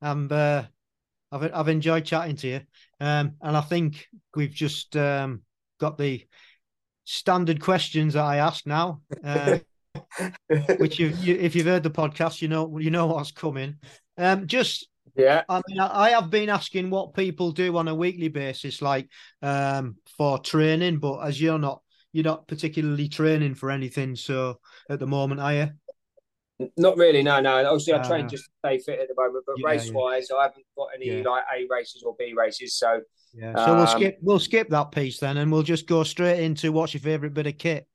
[0.00, 0.64] and uh,
[1.30, 2.60] I've I've enjoyed chatting to you.
[3.00, 5.42] Um, and I think we've just um
[5.80, 6.24] got the
[7.04, 9.58] standard questions that I ask now, uh,
[10.78, 13.76] which you, you, if you've heard the podcast, you know you know what's coming.
[14.16, 18.28] Um, just yeah, I mean, I have been asking what people do on a weekly
[18.28, 19.08] basis, like
[19.42, 21.82] um, for training, but as you're not,
[22.12, 24.14] you're not particularly training for anything.
[24.14, 25.70] So at the moment, are you?
[26.76, 27.64] Not really, no, no.
[27.66, 30.26] Obviously, I train uh, just to stay fit at the moment, but yeah, race wise,
[30.28, 30.38] yeah.
[30.38, 31.28] I haven't got any yeah.
[31.28, 32.76] like A races or B races.
[32.76, 33.00] So
[33.32, 33.54] yeah.
[33.54, 36.72] So um, we'll skip we'll skip that piece then, and we'll just go straight into
[36.72, 37.86] what's your favourite bit of kit.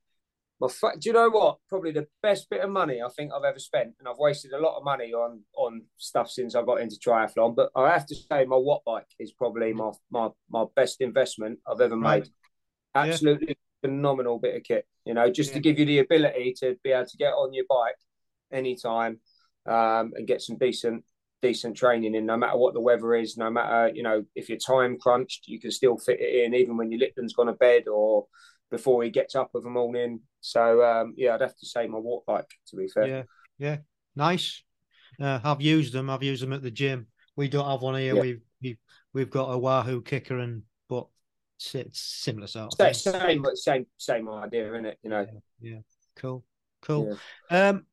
[0.60, 1.58] Well, do you know what?
[1.68, 4.60] Probably the best bit of money I think I've ever spent, and I've wasted a
[4.60, 7.58] lot of money on on stuff since I got into triathlon.
[7.58, 11.82] But I have to say, my Wattbike is probably my my my best investment I've
[11.82, 12.30] ever made.
[12.96, 13.10] Right.
[13.10, 14.88] Absolutely phenomenal bit of kit.
[15.04, 17.66] You know, just to give you the ability to be able to get on your
[17.68, 17.98] bike
[18.54, 19.20] anytime
[19.66, 21.04] um, and get some decent
[21.42, 24.58] decent training in, no matter what the weather is, no matter, you know, if you're
[24.58, 27.88] time crunched, you can still fit it in, even when your Lipton's gone to bed
[27.90, 28.28] or
[28.72, 30.22] before he gets up of the morning.
[30.40, 33.08] So, um, yeah, I'd have to say my Wattbike, to be fair.
[33.08, 33.24] Yeah,
[33.58, 33.78] yeah,
[34.16, 34.64] nice.
[35.20, 36.10] Uh, I've used them.
[36.10, 37.08] I've used them at the gym.
[37.36, 38.16] We don't have one here.
[38.16, 38.22] Yeah.
[38.22, 38.78] We've, we've
[39.14, 41.08] we've got a Wahoo KICKR, and but
[41.74, 44.98] it's, similar sort of Sa- Same, same, same idea, isn't it?
[45.04, 45.26] You know.
[45.62, 45.80] Yeah,
[46.16, 46.44] cool,
[46.82, 47.18] cool.
[47.52, 47.86] Um,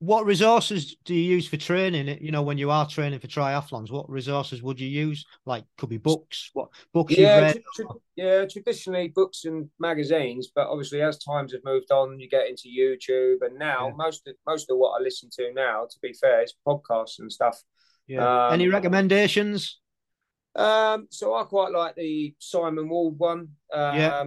[0.00, 2.18] what resources do you use for training?
[2.20, 5.24] You know, when you are training for triathlons, what resources would you use?
[5.44, 6.50] Like, could be books.
[6.52, 7.62] What books you've Yeah, read?
[7.74, 8.44] tr- tr- yeah.
[8.46, 13.44] Traditionally, books and magazines, but obviously, as times have moved on, you get into YouTube,
[13.44, 13.94] and now Yeah.
[13.96, 17.32] most of most of what I listen to now, to be fair, is podcasts and
[17.32, 17.60] stuff.
[18.06, 18.46] Yeah.
[18.46, 19.80] Um, Any recommendations?
[20.54, 23.56] Um, so I quite like the Simon Ward one.
[23.72, 24.24] Um, Yeah.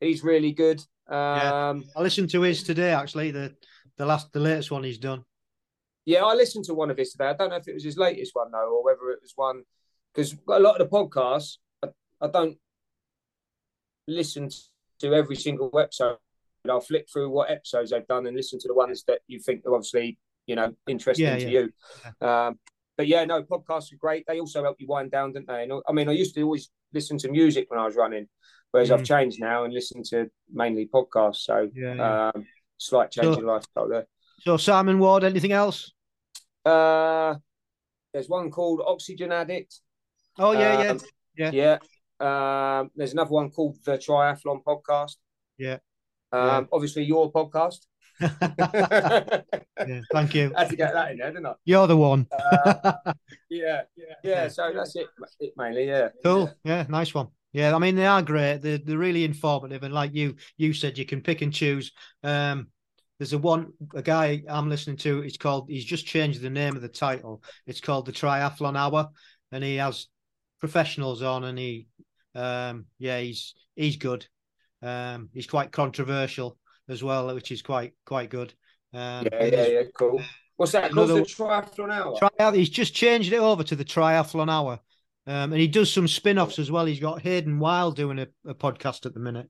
[0.00, 0.80] he's really good.
[1.10, 1.70] Yeah.
[1.70, 2.92] Um, I listened to his today.
[2.92, 3.54] Actually, the
[4.00, 5.22] the last, the latest one he's done.
[6.06, 7.26] yeah, I listened to one of his today.
[7.26, 9.62] I don't know if it was his latest one though, or whether it was one
[10.12, 11.88] because a lot of the podcasts, I,
[12.22, 12.56] I don't
[14.08, 14.48] listen
[15.00, 16.16] to every single episode.
[16.68, 19.64] I'll flick through what episodes they've done and listen to the ones that you think
[19.66, 21.60] are obviously you know interesting Yeah, to yeah.
[22.20, 22.26] you.
[22.26, 22.58] Um,
[22.96, 24.24] but yeah, no, podcasts are great.
[24.26, 25.62] They also help you wind down, don't they?
[25.64, 28.28] And I mean, I used to always listen to music when I was running,
[28.70, 29.06] whereas I've Mm.
[29.14, 31.42] changed now and listen to mainly podcasts.
[31.48, 31.94] So Yeah.
[31.94, 32.30] yeah.
[32.34, 32.46] um,
[32.80, 34.06] slight change So- in lifestyle there.
[34.40, 35.22] so Simon Ward.
[35.24, 35.92] Anything else?
[36.64, 37.34] Uh,
[38.12, 39.74] there's one called Oxygen Addict.
[40.38, 40.90] Oh yeah, yeah.
[40.90, 41.00] Um,
[41.36, 41.50] Yeah.
[41.52, 41.78] yeah.
[42.80, 45.16] Um, there's another one called the Triathlon Podcast.
[45.58, 45.78] Yeah.
[46.32, 47.78] Um, obviously your podcast.
[48.20, 50.00] yeah.
[50.12, 50.52] Thank you.
[50.56, 51.54] Had to get that in there, didn't I?
[51.64, 52.26] You're the one.
[52.30, 52.92] Uh,
[53.50, 54.48] yeah, yeah, yeah.
[54.48, 55.06] So that's it,
[55.40, 55.86] it mainly.
[55.86, 56.08] Yeah.
[56.22, 56.52] Cool.
[56.64, 57.28] Yeah, nice one.
[57.52, 58.58] Yeah, I mean they are great.
[58.62, 61.92] They're they're really informative, and like you you said, you can pick and choose.
[62.22, 62.68] Um,
[63.18, 65.20] there's a one a guy I'm listening to.
[65.22, 65.68] It's called.
[65.68, 67.42] He's just changed the name of the title.
[67.66, 69.08] It's called the Triathlon Hour,
[69.52, 70.06] and he has
[70.60, 71.88] professionals on, and he,
[72.34, 74.26] um, yeah, he's he's good.
[74.82, 76.56] Um, he's quite controversial
[76.88, 78.54] as well, which is quite quite good.
[78.94, 79.82] Um, Yeah, yeah, yeah.
[79.94, 80.22] Cool.
[80.56, 81.10] What's that called?
[81.10, 82.16] Another- The Triathlon Hour.
[82.18, 84.78] Tri- he's just changed it over to the Triathlon Hour.
[85.30, 86.86] Um, and he does some spin offs as well.
[86.86, 89.48] He's got Hayden Wilde doing a, a podcast at the minute.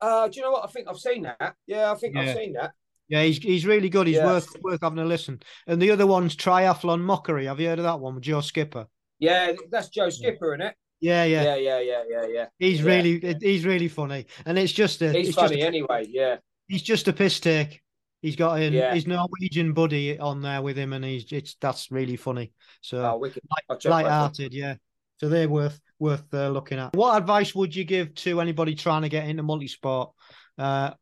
[0.00, 0.64] Uh, do you know what?
[0.64, 1.54] I think I've seen that.
[1.68, 2.22] Yeah, I think Yeah.
[2.22, 2.72] I've seen that.
[3.08, 4.08] Yeah, he's he's really good.
[4.08, 4.26] He's Yeah.
[4.26, 5.40] worth worth having a listen.
[5.68, 7.46] And the other one's Triathlon Mockery.
[7.46, 8.86] Have you heard of that one with Joe Skipper?
[9.20, 10.74] Yeah, that's Joe Skipper, isn't it?
[11.00, 11.42] Yeah, yeah.
[11.44, 12.46] Yeah, yeah, yeah, yeah, yeah.
[12.58, 12.86] He's Yeah.
[12.86, 14.26] really he's really funny.
[14.44, 16.06] And it's just a He's it's funny a, anyway.
[16.08, 17.83] Yeah, he's just a piss take.
[18.24, 18.94] He's got an, Yeah.
[18.94, 22.54] his Norwegian buddy on there with him, and he's it's that's really funny.
[22.80, 23.34] So oh, light
[23.68, 24.04] both of them.
[24.04, 24.76] hearted, yeah.
[25.18, 26.96] So they're worth worth uh, looking at.
[26.96, 30.12] What advice would you give to anybody trying to get into multisport,
[30.56, 30.92] uh,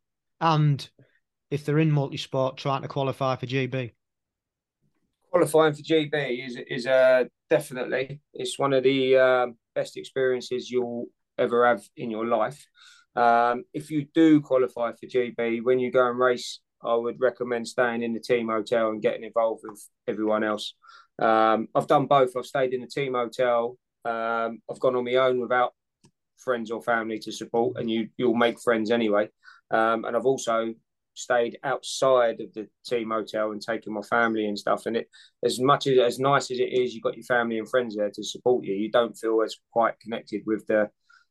[0.41, 0.89] and
[1.49, 3.93] if they're in multisport trying to qualify for GB?
[5.31, 11.05] qualifying for GB is is uh, definitely it's one of the um, best experiences you'll
[11.37, 12.67] ever have in your life.
[13.15, 17.67] Um, if you do qualify for GB, when you go and race, I would recommend
[17.67, 20.73] staying in the team hotel and getting involved with everyone else.
[21.19, 22.35] Um, I've done both.
[22.35, 23.77] I've stayed in the team hotel.
[24.05, 25.73] Um, I've gone on my own without
[26.37, 29.29] friends or family to support, and you you'll make friends anyway.
[29.71, 30.73] Um, and I've also
[31.15, 34.85] stayed outside of the team hotel and taken my family and stuff.
[34.85, 35.09] And it,
[35.43, 38.11] as much as as nice as it is, you've got your family and friends there
[38.11, 38.73] to support you.
[38.73, 40.89] You don't feel as quite connected with the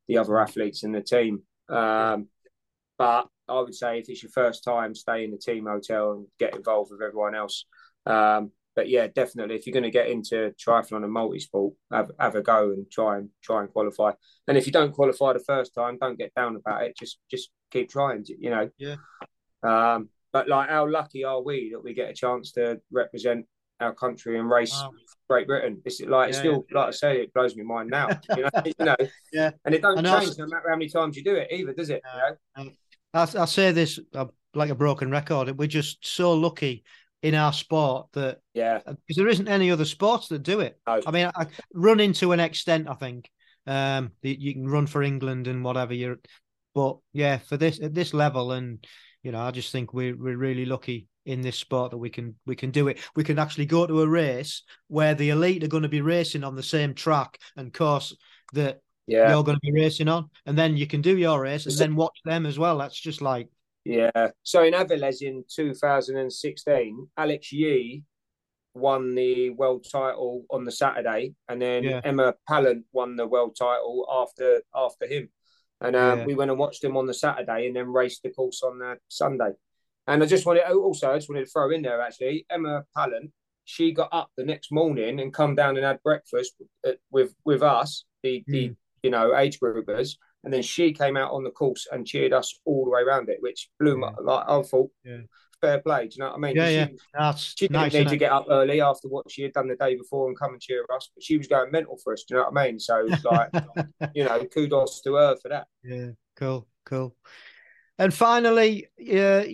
[0.08, 1.42] the other athletes in the team.
[1.68, 2.28] Um,
[2.98, 6.26] but I would say if it's your first time, stay in the team hotel and
[6.38, 7.64] get involved with everyone else.
[8.06, 12.36] Um, but yeah, definitely, if you're going to get into triathlon and multisport, have, have
[12.36, 14.12] a go and try and try and qualify.
[14.48, 16.96] And if you don't qualify the first time, don't get down about it.
[16.96, 18.24] Just just keep trying.
[18.26, 18.70] You know.
[18.78, 18.96] Yeah.
[19.62, 23.44] Um, but like, how lucky are we that we get a chance to represent
[23.80, 24.92] our country and race Wow.
[25.28, 25.82] Great Britain?
[25.84, 28.08] It's like it's Yeah, still like I say, it blows my mind now.
[28.36, 28.96] You know, you know.
[29.34, 29.50] Yeah.
[29.66, 31.74] And it don't And change also- no matter how many times you do it, either,
[31.74, 32.00] does it?
[32.56, 32.70] You know?
[33.14, 35.56] I, I say this uh, like a broken record.
[35.58, 36.84] We're just so lucky
[37.22, 38.80] in our sport that Yeah.
[38.84, 40.78] because there isn't any other sports that do it.
[40.86, 41.00] No.
[41.06, 43.30] I mean, I, running to an extent, I think
[43.66, 46.18] um, that you can run for England and whatever you're,
[46.74, 48.84] but yeah, for this at this level, and
[49.22, 52.34] you know, I just think we're we're really lucky in this sport that we can
[52.44, 52.98] we can do it.
[53.14, 56.42] We can actually go to a race where the elite are going to be racing
[56.42, 58.16] on the same track and course
[58.54, 59.30] that Yeah.
[59.30, 61.96] you're going to be racing on, and then you can do your race and then
[61.96, 62.78] watch them as well.
[62.78, 63.48] That's just like
[63.84, 64.30] Yeah.
[64.42, 68.04] So in Aviles in 2016, Alex Yee
[68.74, 72.00] won the world title on the Saturday, and then Yeah.
[72.04, 75.28] Emma Pallant won the world title after after him.
[75.80, 76.26] And um, Yeah.
[76.26, 78.98] we went and watched him on the Saturday, and then raced the course on the
[79.08, 79.52] Sunday.
[80.06, 82.84] And I just wanted oh, also I just wanted to throw in there actually Emma
[82.96, 83.30] Pallant.
[83.64, 86.54] She got up the next morning and come down and had breakfast
[86.86, 88.76] uh, with with us, the the Mm.
[89.02, 92.58] You know age groupers, And then she came out on the course and cheered us
[92.64, 95.22] all the way around it, which blew my like I thought Yeah.
[95.60, 96.08] fair play.
[96.08, 96.56] Do you know what I mean?
[96.56, 96.88] Yeah, She- yeah.
[97.14, 97.94] That's She didn't nice.
[97.94, 100.52] need to get up early after what she had done the day before and come
[100.52, 102.24] and cheer us, but she was going mental for us.
[102.24, 102.80] Do you know what I mean?
[102.80, 103.50] So it's like,
[104.14, 105.68] you know, kudos to her for that.
[105.84, 107.14] Yeah, cool, cool.
[107.98, 109.44] And finally, yeah,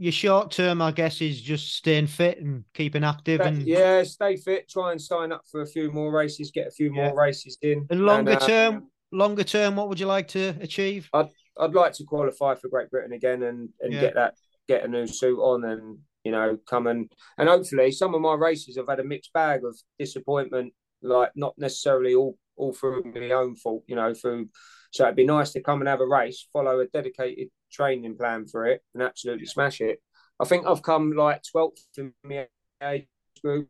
[0.00, 3.42] your short term, I guess, is just staying fit and keeping active.
[3.42, 4.66] And, yeah, stay fit.
[4.66, 6.50] Try and sign up for a few more races.
[6.50, 7.08] Get a few Yeah.
[7.08, 7.86] more races in.
[7.90, 11.10] and longer uh, term, longer term, what would you like to achieve?
[11.12, 11.28] I'd
[11.58, 14.00] I'd like to qualify for Great Britain again and and Yeah.
[14.00, 14.34] get that
[14.68, 18.34] get a new suit on and you know come and and hopefully some of my
[18.34, 20.72] races have had a mixed bag of disappointment,
[21.02, 24.48] like not necessarily all all through my own fault, you know, through.
[24.92, 28.46] So it'd be nice to come and have a race, follow a dedicated training plan
[28.46, 30.00] for it, and absolutely smash it.
[30.40, 32.46] I think I've come like 12th in my
[32.82, 33.06] age
[33.42, 33.68] group,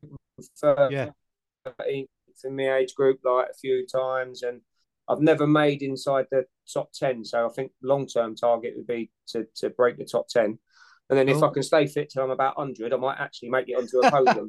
[0.91, 1.11] Yeah.
[2.45, 4.61] in my age group, like a few times, and
[5.09, 7.25] I've never made inside the top 10.
[7.25, 10.59] So I think long term target would be to, to break the top 10.
[11.11, 13.69] And then if I can stay fit till I'm about 100, I might actually make
[13.69, 14.49] it onto a podium.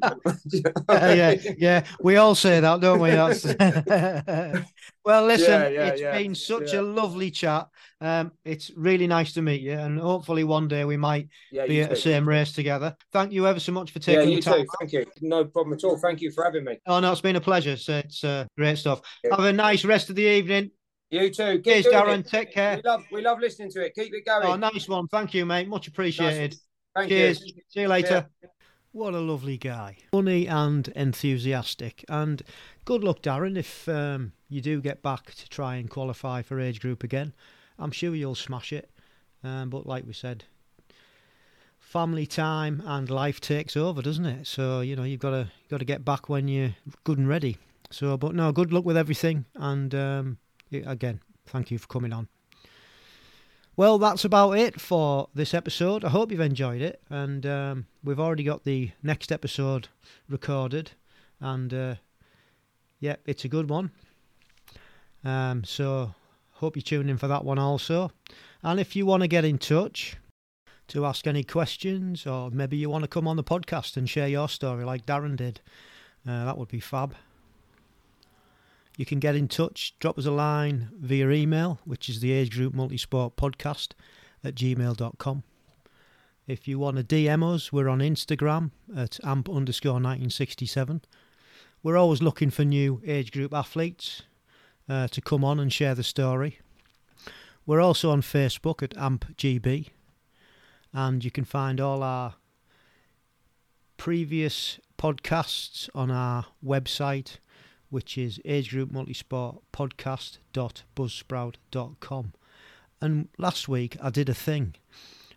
[0.91, 1.85] yeah, yeah, yeah.
[2.03, 3.11] We all say that, don't we?
[5.03, 6.79] Well, listen, Yeah, yeah, it's yeah, been such yeah.
[6.79, 7.67] a lovely chat.
[8.01, 11.75] Um, it's really nice to meet you, and hopefully one day we might Yeah, be
[11.77, 12.95] you at the same race together.
[13.11, 14.59] Thank you ever so much for Yeah, taking you the time.
[14.59, 14.67] too.
[14.79, 15.05] Thank you.
[15.21, 15.97] No problem at all.
[15.97, 16.79] Thank you for having me.
[16.85, 17.77] Oh no, it's been a pleasure.
[17.77, 19.01] So it's uh, great stuff.
[19.23, 19.31] Yeah.
[19.31, 20.69] Have a nice rest of the evening.
[21.11, 21.55] You too.
[21.59, 22.19] Keep Cheers, Darren.
[22.19, 22.27] it.
[22.27, 22.77] Take care.
[22.77, 23.93] We love, we love listening to it.
[23.93, 24.45] Keep it going.
[24.45, 25.07] Oh, nice one.
[25.09, 25.67] Thank you, mate.
[25.67, 26.55] Much appreciated.
[26.95, 27.41] Thank Cheers.
[27.41, 27.53] you.
[27.67, 28.27] See you later.
[28.93, 29.97] What a lovely guy.
[30.11, 32.05] Funny and enthusiastic.
[32.07, 32.41] And
[32.85, 36.79] good luck, Darren, if um, you do get back to try and qualify for age
[36.79, 37.33] group again.
[37.77, 38.89] I'm sure you'll smash it.
[39.43, 40.45] Um, but like we said,
[41.79, 44.47] family time and life takes over, doesn't it?
[44.47, 47.57] So, you know, you've got to got to get back when you're good and ready.
[47.89, 49.45] So, but no, good luck with everything.
[49.55, 52.27] And um, yeah, again, thank you for coming on.
[53.77, 56.03] Well, that's about it for this episode.
[56.03, 59.87] I hope you've enjoyed it, and um, we've already got the next episode
[60.27, 60.91] recorded,
[61.39, 61.95] and uh,
[62.99, 63.91] yeah, it's a good one.
[65.23, 66.13] Um, so
[66.51, 68.11] hope you tune in for that one also.
[68.61, 70.17] And if you want to get in touch
[70.89, 74.27] to ask any questions, or maybe you want to come on the podcast and share
[74.27, 75.61] your story like Darren did,
[76.27, 77.15] uh, that would be fab.
[78.97, 82.51] You can get in touch, drop us a line via email, which is the Age
[82.55, 83.93] Group Multisport Podcast
[84.43, 85.43] at gmail.com.
[86.47, 91.01] If you want to DM us, we're on Instagram at amp underscore 1967.
[91.83, 94.23] We're always looking for new age group athletes
[94.89, 96.59] uh, to come on and share the story.
[97.65, 99.89] We're also on Facebook at AmpGB,
[100.93, 102.35] and you can find all our
[103.97, 107.37] previous podcasts on our website,
[107.91, 112.33] which is age group multisport podcast.buzzsprout.com.
[112.99, 114.73] And last week I did a thing,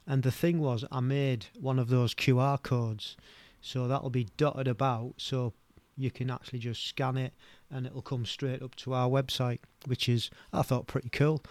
[0.06, 3.18] and the thing was I made one of those QR codes,
[3.60, 5.52] so that'll be dotted about, so
[5.96, 7.32] you can actually just scan it
[7.70, 11.42] and it'll come straight up to our website, which is I thought pretty cool.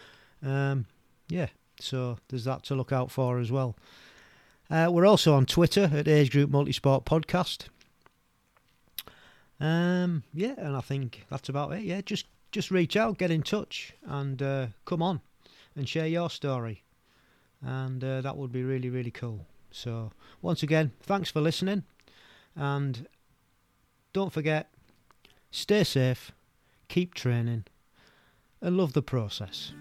[0.41, 0.85] Um,
[1.29, 1.47] yeah,
[1.79, 3.75] so there's that to look out for as well.
[4.69, 7.67] Uh, we're also on Twitter at Age Group Multisport Podcast.
[9.59, 11.83] Um, yeah, and I think that's about it.
[11.83, 15.21] Yeah, just just reach out, get in touch, and uh, come on
[15.75, 16.83] and share your story,
[17.61, 19.45] and uh, that would be really really cool.
[19.71, 21.83] So once again, thanks for listening,
[22.55, 23.07] and
[24.11, 24.69] don't forget,
[25.49, 26.31] stay safe,
[26.87, 27.65] keep training,
[28.61, 29.73] and love the process.